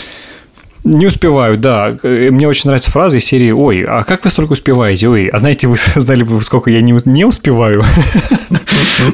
не 0.85 1.07
успеваю, 1.07 1.59
да. 1.59 1.97
Мне 2.03 2.49
очень 2.49 2.69
нравится 2.69 2.91
фраза 2.91 3.19
из 3.19 3.25
серии 3.25 3.53
«Ой, 3.53 3.83
а 3.83 4.03
как 4.05 4.25
вы 4.25 4.31
столько 4.31 4.53
успеваете? 4.53 5.09
Ой, 5.09 5.29
а 5.29 5.39
знаете, 5.39 5.69
вы 5.69 5.77
знали 5.95 6.23
бы, 6.23 6.43
сколько 6.43 6.71
я 6.71 6.81
не, 6.81 6.97
не 7.05 7.25
успеваю?» 7.25 7.85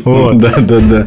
Да, 0.05 0.59
да, 0.61 0.81
да. 0.81 1.07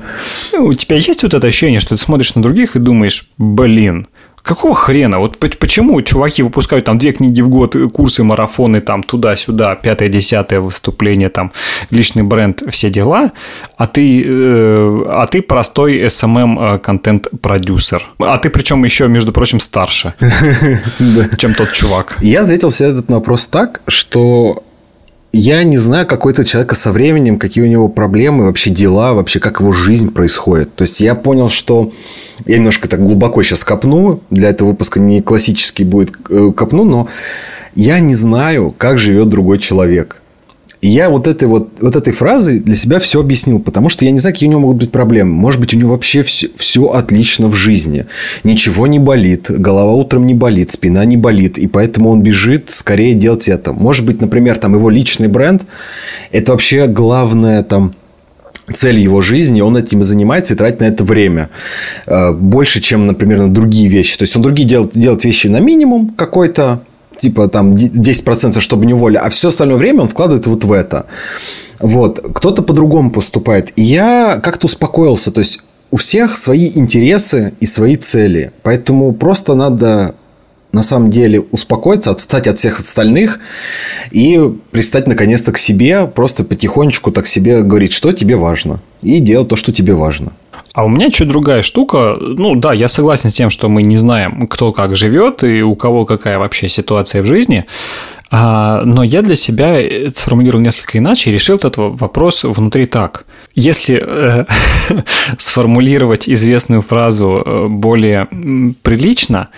У 0.58 0.74
тебя 0.74 0.96
есть 0.96 1.24
вот 1.24 1.34
это 1.34 1.46
ощущение, 1.46 1.80
что 1.80 1.96
ты 1.96 2.02
смотришь 2.02 2.34
на 2.36 2.42
других 2.42 2.76
и 2.76 2.80
думаешь 2.80 3.28
«Блин, 3.38 4.08
Какого 4.44 4.74
хрена? 4.74 5.20
Вот 5.20 5.38
почему 5.38 6.02
чуваки 6.02 6.44
выпускают 6.44 6.86
там 6.86 6.98
две 6.98 7.12
книги 7.12 7.42
в 7.42 7.50
год, 7.50 7.76
курсы, 7.94 8.24
марафоны, 8.24 8.82
там 8.82 9.04
туда-сюда, 9.04 9.76
пятое-десятое 9.76 10.60
выступление, 10.60 11.30
там 11.30 11.52
личный 11.92 12.24
бренд, 12.24 12.64
все 12.72 12.90
дела, 12.90 13.32
а 13.78 13.88
ты, 13.88 14.24
э, 14.26 15.04
а 15.08 15.28
ты 15.28 15.42
простой 15.42 16.00
SMM 16.00 16.80
контент-продюсер. 16.80 18.08
А 18.20 18.38
ты 18.38 18.50
причем 18.50 18.84
еще, 18.84 19.08
между 19.08 19.32
прочим, 19.32 19.60
старше, 19.60 20.14
чем 21.38 21.54
тот 21.54 21.72
чувак. 21.72 22.18
Я 22.22 22.42
ответил 22.44 22.72
себе 22.72 22.90
этот 22.90 23.10
вопрос 23.10 23.48
так, 23.48 23.82
что 23.88 24.64
я 25.34 25.64
не 25.64 25.78
знаю 25.78 26.06
какой-то 26.06 26.44
человека 26.44 26.76
со 26.76 26.92
временем, 26.92 27.40
какие 27.40 27.64
у 27.64 27.68
него 27.68 27.88
проблемы, 27.88 28.46
вообще 28.46 28.70
дела, 28.70 29.14
вообще 29.14 29.40
как 29.40 29.62
его 29.62 29.72
жизнь 29.72 30.12
происходит. 30.12 30.76
То 30.76 30.84
есть 30.84 31.00
я 31.00 31.16
понял, 31.16 31.50
что 31.50 31.92
я 32.46 32.58
немножко 32.58 32.88
так 32.90 33.02
глубоко 33.02 33.42
сейчас 33.44 33.64
копну, 33.64 34.22
для 34.30 34.50
этого 34.50 34.70
выпуска 34.70 35.00
не 35.00 35.22
классический 35.22 35.84
будет 35.84 36.12
э, 36.30 36.52
копну, 36.56 36.84
но 36.84 37.08
я 37.76 38.00
не 38.00 38.16
знаю, 38.16 38.74
как 38.78 38.98
живет 38.98 39.30
другой 39.30 39.60
человек. 39.60 40.21
И 40.82 40.90
я 40.90 41.12
вот 41.12 41.28
этой, 41.28 41.48
вот, 41.48 41.70
вот 41.80 41.96
этой 41.96 42.12
фразой 42.12 42.60
для 42.60 42.76
себя 42.76 43.00
все 43.00 43.20
объяснил, 43.20 43.60
потому 43.60 43.90
что 43.90 44.04
я 44.04 44.10
не 44.10 44.20
знаю, 44.20 44.34
какие 44.34 44.50
у 44.50 44.52
него 44.52 44.62
могут 44.62 44.78
быть 44.78 44.92
проблемы. 44.92 45.32
Может 45.32 45.62
быть, 45.62 45.76
у 45.76 45.78
него 45.78 45.92
вообще 45.92 46.24
все, 46.24 46.50
все 46.58 46.88
отлично 46.88 47.48
в 47.48 47.54
жизни. 47.54 48.08
Ничего 48.44 48.88
не 48.88 48.98
болит, 48.98 49.46
голова 49.50 49.94
утром 49.94 50.26
не 50.26 50.34
болит, 50.34 50.72
спина 50.72 51.06
не 51.06 51.18
болит, 51.18 51.60
и 51.60 51.68
поэтому 51.68 52.10
он 52.10 52.22
бежит 52.22 52.72
скорее 52.72 53.14
делать 53.14 53.48
это. 53.48 53.74
Может 53.74 54.06
быть, 54.06 54.22
например, 54.22 54.58
там 54.58 54.74
его 54.74 54.90
личный 54.90 55.28
бренд– 55.28 55.64
это 56.32 56.52
вообще 56.54 56.88
главное 56.88 57.62
там 57.62 57.94
цель 58.74 59.00
его 59.00 59.22
жизни, 59.22 59.62
он 59.62 59.78
этим 59.78 60.00
и 60.00 60.04
занимается 60.04 60.54
и 60.54 60.58
тратит 60.58 60.80
на 60.80 60.86
это 60.86 61.04
время. 61.04 61.50
Э, 62.08 62.32
больше, 62.32 62.82
чем, 62.82 63.06
например, 63.06 63.40
на 63.40 63.50
другие 63.50 63.88
вещи. 63.88 64.18
То 64.18 64.24
есть, 64.24 64.36
он 64.36 64.42
другие 64.42 64.68
делает, 64.68 64.92
делает 64.94 65.24
вещи 65.26 65.48
на 65.48 65.60
минимум 65.60 66.10
какой-то, 66.10 66.82
типа 67.22 67.48
там 67.48 67.76
10%, 67.76 68.60
чтобы 68.60 68.86
не 68.86 68.94
воля, 68.94 69.20
а 69.20 69.30
все 69.30 69.50
остальное 69.50 69.78
время 69.78 70.02
он 70.02 70.08
вкладывает 70.10 70.48
вот 70.48 70.64
в 70.64 70.72
это. 70.72 71.06
Вот. 71.80 72.20
Кто-то 72.36 72.64
по-другому 72.64 73.12
поступает. 73.12 73.72
И 73.76 73.84
я 73.84 74.40
как-то 74.44 74.66
успокоился. 74.66 75.32
То 75.32 75.40
есть, 75.40 75.62
у 75.92 75.98
всех 75.98 76.38
свои 76.38 76.72
интересы 76.76 77.54
и 77.60 77.66
свои 77.66 77.96
цели. 77.96 78.52
Поэтому 78.64 79.14
просто 79.14 79.56
надо 79.56 80.16
на 80.72 80.84
самом 80.84 81.10
деле 81.10 81.42
успокоиться, 81.52 82.12
отстать 82.12 82.48
от 82.48 82.58
всех 82.58 82.80
остальных 82.80 83.40
и 84.12 84.40
пристать 84.72 85.06
наконец-то 85.06 85.52
к 85.52 85.58
себе, 85.58 86.08
просто 86.08 86.44
потихонечку 86.44 87.12
так 87.12 87.28
себе 87.28 87.62
говорить, 87.62 87.92
что 87.92 88.14
тебе 88.14 88.38
важно, 88.38 88.80
и 89.02 89.20
делать 89.20 89.50
то, 89.50 89.58
что 89.58 89.74
тебе 89.74 89.94
важно. 89.94 90.32
А 90.74 90.86
у 90.86 90.90
меня 90.90 91.12
чуть 91.12 91.28
другая 91.28 91.64
штука. 91.64 92.18
Ну 92.20 92.56
да, 92.56 92.74
я 92.74 92.88
согласен 92.88 93.30
с 93.30 93.34
тем, 93.34 93.50
что 93.50 93.68
мы 93.68 93.84
не 93.84 93.98
знаем, 93.98 94.48
кто 94.48 94.72
как 94.72 94.96
живет 94.96 95.44
и 95.44 95.62
у 95.62 95.76
кого 95.76 96.06
какая 96.06 96.40
вообще 96.40 96.70
ситуация 96.70 97.22
в 97.22 97.26
жизни. 97.26 97.66
А, 98.34 98.84
но 98.86 99.04
я 99.04 99.22
для 99.22 99.36
себя 99.36 99.80
сформулировал 100.16 100.64
несколько 100.64 100.98
иначе 100.98 101.30
и 101.30 101.34
решил 101.34 101.58
этот 101.58 101.76
вопрос 101.76 102.46
внутри 102.46 102.86
так. 102.86 103.26
Если 103.54 104.02
э, 104.02 104.46
сформулировать 105.38 106.30
известную 106.30 106.82
фразу 106.82 107.44
э, 107.46 107.68
более 107.68 108.28
прилично, 108.84 109.50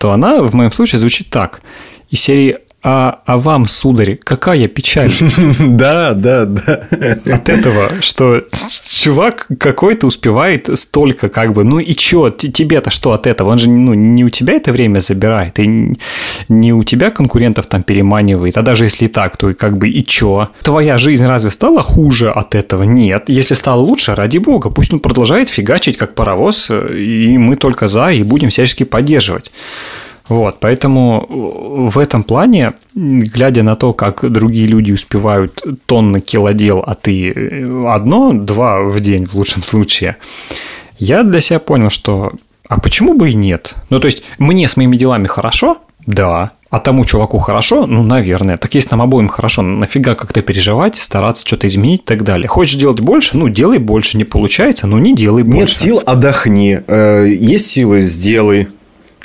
то 0.00 0.10
она 0.10 0.42
в 0.42 0.54
моем 0.54 0.72
случае 0.72 0.98
звучит 0.98 1.30
так. 1.30 1.62
Из 2.10 2.20
серии 2.20 2.58
а, 2.82 3.20
а 3.26 3.38
вам, 3.38 3.68
сударь, 3.68 4.16
какая 4.16 4.66
печаль? 4.68 5.12
Да, 5.58 6.14
да, 6.14 6.46
да. 6.46 6.88
От 7.26 7.48
этого, 7.48 7.90
что 8.00 8.42
чувак 8.88 9.46
какой-то 9.58 10.06
успевает 10.06 10.68
столько 10.78 11.28
как 11.28 11.52
бы, 11.52 11.64
ну 11.64 11.78
и 11.78 11.94
чё, 11.94 12.30
тебе-то 12.30 12.90
что 12.90 13.12
от 13.12 13.26
этого? 13.26 13.50
Он 13.50 13.58
же 13.58 13.68
ну, 13.68 13.94
не 13.94 14.24
у 14.24 14.28
тебя 14.28 14.54
это 14.54 14.72
время 14.72 15.00
забирает, 15.00 15.58
и 15.58 15.94
не 16.48 16.72
у 16.72 16.82
тебя 16.82 17.10
конкурентов 17.10 17.66
там 17.66 17.82
переманивает, 17.82 18.56
а 18.56 18.62
даже 18.62 18.84
если 18.84 19.06
и 19.06 19.08
так, 19.08 19.36
то 19.36 19.50
и 19.50 19.54
как 19.54 19.76
бы 19.76 19.88
и 19.88 20.04
чё? 20.04 20.48
Твоя 20.62 20.98
жизнь 20.98 21.26
разве 21.26 21.50
стала 21.50 21.82
хуже 21.82 22.30
от 22.30 22.54
этого? 22.54 22.84
Нет. 22.84 23.24
Если 23.28 23.54
стало 23.54 23.80
лучше, 23.80 24.14
ради 24.14 24.38
бога, 24.38 24.70
пусть 24.70 24.92
он 24.92 25.00
продолжает 25.00 25.48
фигачить 25.48 25.98
как 25.98 26.14
паровоз, 26.14 26.70
и 26.70 27.36
мы 27.38 27.56
только 27.56 27.88
за, 27.88 28.10
и 28.10 28.22
будем 28.22 28.48
всячески 28.48 28.84
поддерживать. 28.84 29.50
Вот, 30.30 30.58
поэтому 30.60 31.26
в 31.28 31.98
этом 31.98 32.22
плане, 32.22 32.72
глядя 32.94 33.62
на 33.62 33.76
то, 33.76 33.92
как 33.92 34.30
другие 34.30 34.66
люди 34.66 34.92
успевают 34.92 35.62
тонны 35.86 36.20
килодел, 36.20 36.82
а 36.86 36.94
ты 36.94 37.32
одно, 37.86 38.32
два 38.32 38.84
в 38.84 39.00
день 39.00 39.26
в 39.26 39.34
лучшем 39.34 39.62
случае, 39.62 40.16
я 40.98 41.24
для 41.24 41.40
себя 41.40 41.58
понял, 41.58 41.90
что 41.90 42.32
а 42.70 42.78
почему 42.78 43.14
бы 43.14 43.30
и 43.30 43.34
нет? 43.34 43.74
Ну, 43.90 43.98
то 43.98 44.06
есть, 44.06 44.22
мне 44.38 44.68
с 44.68 44.76
моими 44.76 44.96
делами 44.96 45.26
хорошо? 45.26 45.78
Да. 46.06 46.52
А 46.70 46.78
тому 46.78 47.04
чуваку 47.04 47.38
хорошо? 47.38 47.86
Ну, 47.88 48.04
наверное. 48.04 48.58
Так 48.58 48.72
если 48.76 48.90
нам 48.92 49.02
обоим 49.02 49.26
хорошо, 49.26 49.62
нафига 49.62 50.14
как-то 50.14 50.40
переживать, 50.40 50.96
стараться 50.96 51.44
что-то 51.44 51.66
изменить 51.66 52.02
и 52.02 52.04
так 52.04 52.22
далее. 52.22 52.46
Хочешь 52.46 52.76
делать 52.76 53.00
больше? 53.00 53.36
Ну, 53.36 53.48
делай 53.48 53.78
больше. 53.78 54.16
Не 54.16 54.22
получается? 54.22 54.86
Ну, 54.86 54.98
не 54.98 55.16
делай 55.16 55.42
больше. 55.42 55.58
Нет 55.58 55.70
сил– 55.70 56.00
отдохни. 56.06 56.80
Э, 56.86 57.26
есть 57.28 57.66
силы– 57.66 58.02
сделай. 58.02 58.68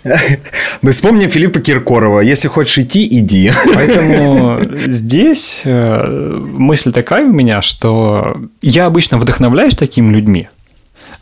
Мы 0.81 0.91
вспомним 0.91 1.29
Филиппа 1.29 1.59
Киркорова. 1.59 2.19
Если 2.21 2.47
хочешь 2.47 2.77
идти, 2.77 3.05
иди. 3.05 3.51
Поэтому 3.73 4.59
здесь 4.85 5.61
э, 5.63 6.39
мысль 6.53 6.91
такая 6.91 7.25
у 7.25 7.31
меня, 7.31 7.61
что 7.61 8.37
я 8.61 8.85
обычно 8.85 9.17
вдохновляюсь 9.17 9.75
такими 9.75 10.13
людьми, 10.13 10.49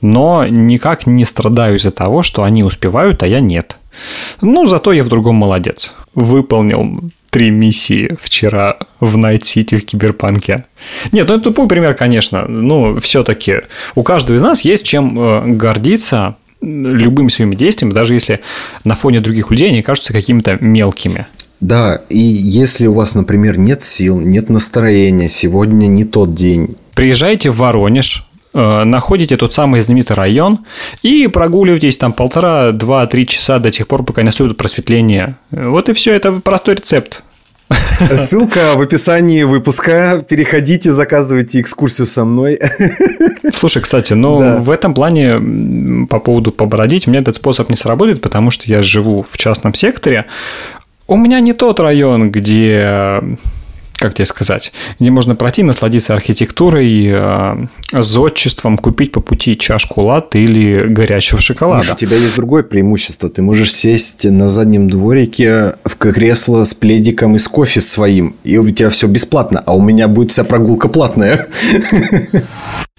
но 0.01 0.45
никак 0.47 1.07
не 1.07 1.25
страдаю 1.25 1.77
из-за 1.77 1.91
того, 1.91 2.23
что 2.23 2.43
они 2.43 2.63
успевают, 2.63 3.23
а 3.23 3.27
я 3.27 3.39
нет. 3.39 3.77
Ну, 4.41 4.65
зато 4.67 4.91
я 4.91 5.03
в 5.03 5.09
другом 5.09 5.35
молодец. 5.35 5.93
Выполнил 6.15 6.99
три 7.29 7.49
миссии 7.49 8.15
вчера 8.21 8.77
в 8.99 9.17
Night 9.17 9.49
City 9.49 9.75
в 9.75 9.85
Киберпанке. 9.85 10.65
Нет, 11.11 11.27
ну 11.27 11.35
это 11.35 11.45
тупой 11.45 11.67
пример, 11.67 11.95
конечно. 11.95 12.45
Ну, 12.47 12.99
все-таки 12.99 13.61
у 13.95 14.03
каждого 14.03 14.37
из 14.37 14.41
нас 14.41 14.61
есть 14.61 14.85
чем 14.85 15.17
э, 15.19 15.43
гордиться 15.47 16.35
любыми 16.63 17.29
своими 17.29 17.55
действиями, 17.55 17.93
даже 17.93 18.13
если 18.13 18.39
на 18.83 18.95
фоне 18.95 19.19
других 19.19 19.51
людей 19.51 19.69
они 19.69 19.81
кажутся 19.81 20.13
какими-то 20.13 20.57
мелкими. 20.61 21.27
Да, 21.59 22.01
и 22.09 22.19
если 22.19 22.87
у 22.87 22.93
вас, 22.93 23.15
например, 23.15 23.57
нет 23.57 23.83
сил, 23.83 24.19
нет 24.19 24.49
настроения, 24.49 25.29
сегодня 25.29 25.87
не 25.87 26.03
тот 26.03 26.33
день. 26.33 26.75
Приезжайте 26.93 27.51
в 27.51 27.57
Воронеж, 27.57 28.27
э, 28.53 28.83
находите 28.83 29.37
тот 29.37 29.53
самый 29.53 29.81
знаменитый 29.81 30.15
район 30.15 30.59
и 31.03 31.27
прогуливайтесь 31.27 31.97
там 31.97 32.11
полтора, 32.11 32.71
два, 32.71 33.07
три 33.07 33.25
часа 33.25 33.59
до 33.59 33.71
тех 33.71 33.87
пор, 33.87 34.03
пока 34.03 34.21
не 34.21 34.27
наступит 34.27 34.57
просветление. 34.57 35.37
Вот 35.51 35.87
и 35.87 35.93
все, 35.93 36.13
это 36.13 36.33
простой 36.33 36.75
рецепт. 36.75 37.23
Ссылка 38.15 38.73
в 38.75 38.81
описании 38.81 39.43
выпуска. 39.43 40.23
Переходите, 40.27 40.91
заказывайте 40.91 41.61
экскурсию 41.61 42.07
со 42.07 42.25
мной. 42.25 42.59
Слушай, 43.53 43.81
кстати, 43.81 44.13
ну 44.13 44.39
да. 44.39 44.57
в 44.57 44.69
этом 44.69 44.93
плане 44.93 46.07
по 46.07 46.19
поводу 46.19 46.51
побродить, 46.51 47.07
мне 47.07 47.19
этот 47.19 47.35
способ 47.35 47.69
не 47.69 47.75
сработает, 47.75 48.21
потому 48.21 48.51
что 48.51 48.65
я 48.67 48.81
живу 48.81 49.21
в 49.21 49.37
частном 49.37 49.73
секторе. 49.73 50.25
У 51.07 51.17
меня 51.17 51.39
не 51.39 51.53
тот 51.53 51.79
район, 51.79 52.31
где 52.31 53.21
как 54.03 54.13
тебе 54.13 54.25
сказать, 54.25 54.73
где 54.99 55.11
можно 55.11 55.33
пройти, 55.33 55.63
насладиться 55.63 56.13
архитектурой, 56.13 57.07
э, 57.09 57.67
зодчеством, 57.93 58.77
купить 58.77 59.13
по 59.13 59.21
пути 59.21 59.57
чашку 59.57 60.01
лат 60.01 60.35
или 60.35 60.87
горячего 60.89 61.39
шоколада. 61.39 61.83
Миш, 61.85 61.93
у 61.93 61.95
тебя 61.95 62.17
есть 62.17 62.35
другое 62.35 62.63
преимущество. 62.63 63.29
Ты 63.29 63.41
можешь 63.41 63.73
сесть 63.73 64.25
на 64.25 64.49
заднем 64.49 64.89
дворике 64.89 65.75
в 65.85 65.95
кресло 65.95 66.65
с 66.65 66.73
пледиком 66.73 67.37
и 67.37 67.39
с 67.39 67.47
кофе 67.47 67.79
своим, 67.79 68.35
и 68.43 68.57
у 68.57 68.69
тебя 68.71 68.89
все 68.89 69.07
бесплатно, 69.07 69.63
а 69.65 69.73
у 69.73 69.81
меня 69.81 70.09
будет 70.09 70.31
вся 70.31 70.43
прогулка 70.43 70.89
платная. 70.89 71.47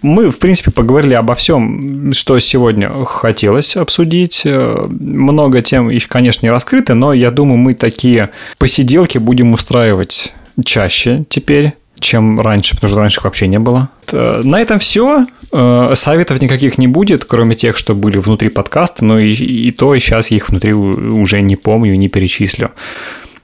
Мы, 0.00 0.30
в 0.30 0.38
принципе, 0.38 0.70
поговорили 0.70 1.12
обо 1.12 1.34
всем, 1.34 2.14
что 2.14 2.38
сегодня 2.38 2.90
хотелось 3.04 3.76
обсудить. 3.76 4.42
Э, 4.46 4.86
много 4.88 5.60
тем, 5.60 5.90
конечно, 6.08 6.46
не 6.46 6.50
раскрыты, 6.50 6.94
но 6.94 7.12
я 7.12 7.30
думаю, 7.30 7.58
мы 7.58 7.74
такие 7.74 8.30
посиделки 8.58 9.18
будем 9.18 9.52
устраивать 9.52 10.32
чаще 10.64 11.24
теперь, 11.28 11.74
чем 11.98 12.40
раньше, 12.40 12.74
потому 12.74 12.90
что 12.90 13.00
раньше 13.00 13.20
их 13.20 13.24
вообще 13.24 13.48
не 13.48 13.58
было. 13.58 13.88
Э, 14.12 14.42
на 14.44 14.60
этом 14.60 14.78
все. 14.78 15.26
Э, 15.52 15.92
советов 15.94 16.40
никаких 16.40 16.78
не 16.78 16.86
будет, 16.86 17.24
кроме 17.24 17.54
тех, 17.54 17.76
что 17.76 17.94
были 17.94 18.18
внутри 18.18 18.48
подкаста, 18.48 19.04
но 19.04 19.18
и, 19.18 19.32
и 19.32 19.70
то 19.72 19.96
сейчас 19.98 20.30
я 20.30 20.36
их 20.36 20.48
внутри 20.48 20.72
уже 20.72 21.40
не 21.40 21.56
помню, 21.56 21.94
не 21.96 22.08
перечислю. 22.08 22.72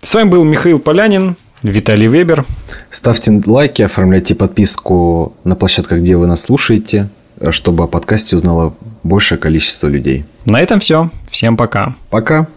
С 0.03 0.15
вами 0.15 0.29
был 0.29 0.45
Михаил 0.45 0.79
Полянин, 0.79 1.37
Виталий 1.63 2.09
Вебер. 2.09 2.45
Ставьте 2.91 3.41
лайки, 3.47 3.83
оформляйте 3.83 4.35
подписку 4.35 5.35
на 5.45 5.57
площадках, 5.57 6.01
где 6.01 6.17
вы 6.17 6.27
нас 6.27 6.43
слушаете, 6.43 7.09
чтобы 7.51 7.85
о 7.85 7.87
подкасте 7.87 8.37
узнало 8.37 8.75
большее 9.03 9.39
количество 9.39 9.87
людей. 9.89 10.25
На 10.45 10.61
этом 10.61 10.81
все. 10.81 11.11
Всем 11.31 11.57
пока. 11.57 11.95
Пока. 12.11 12.49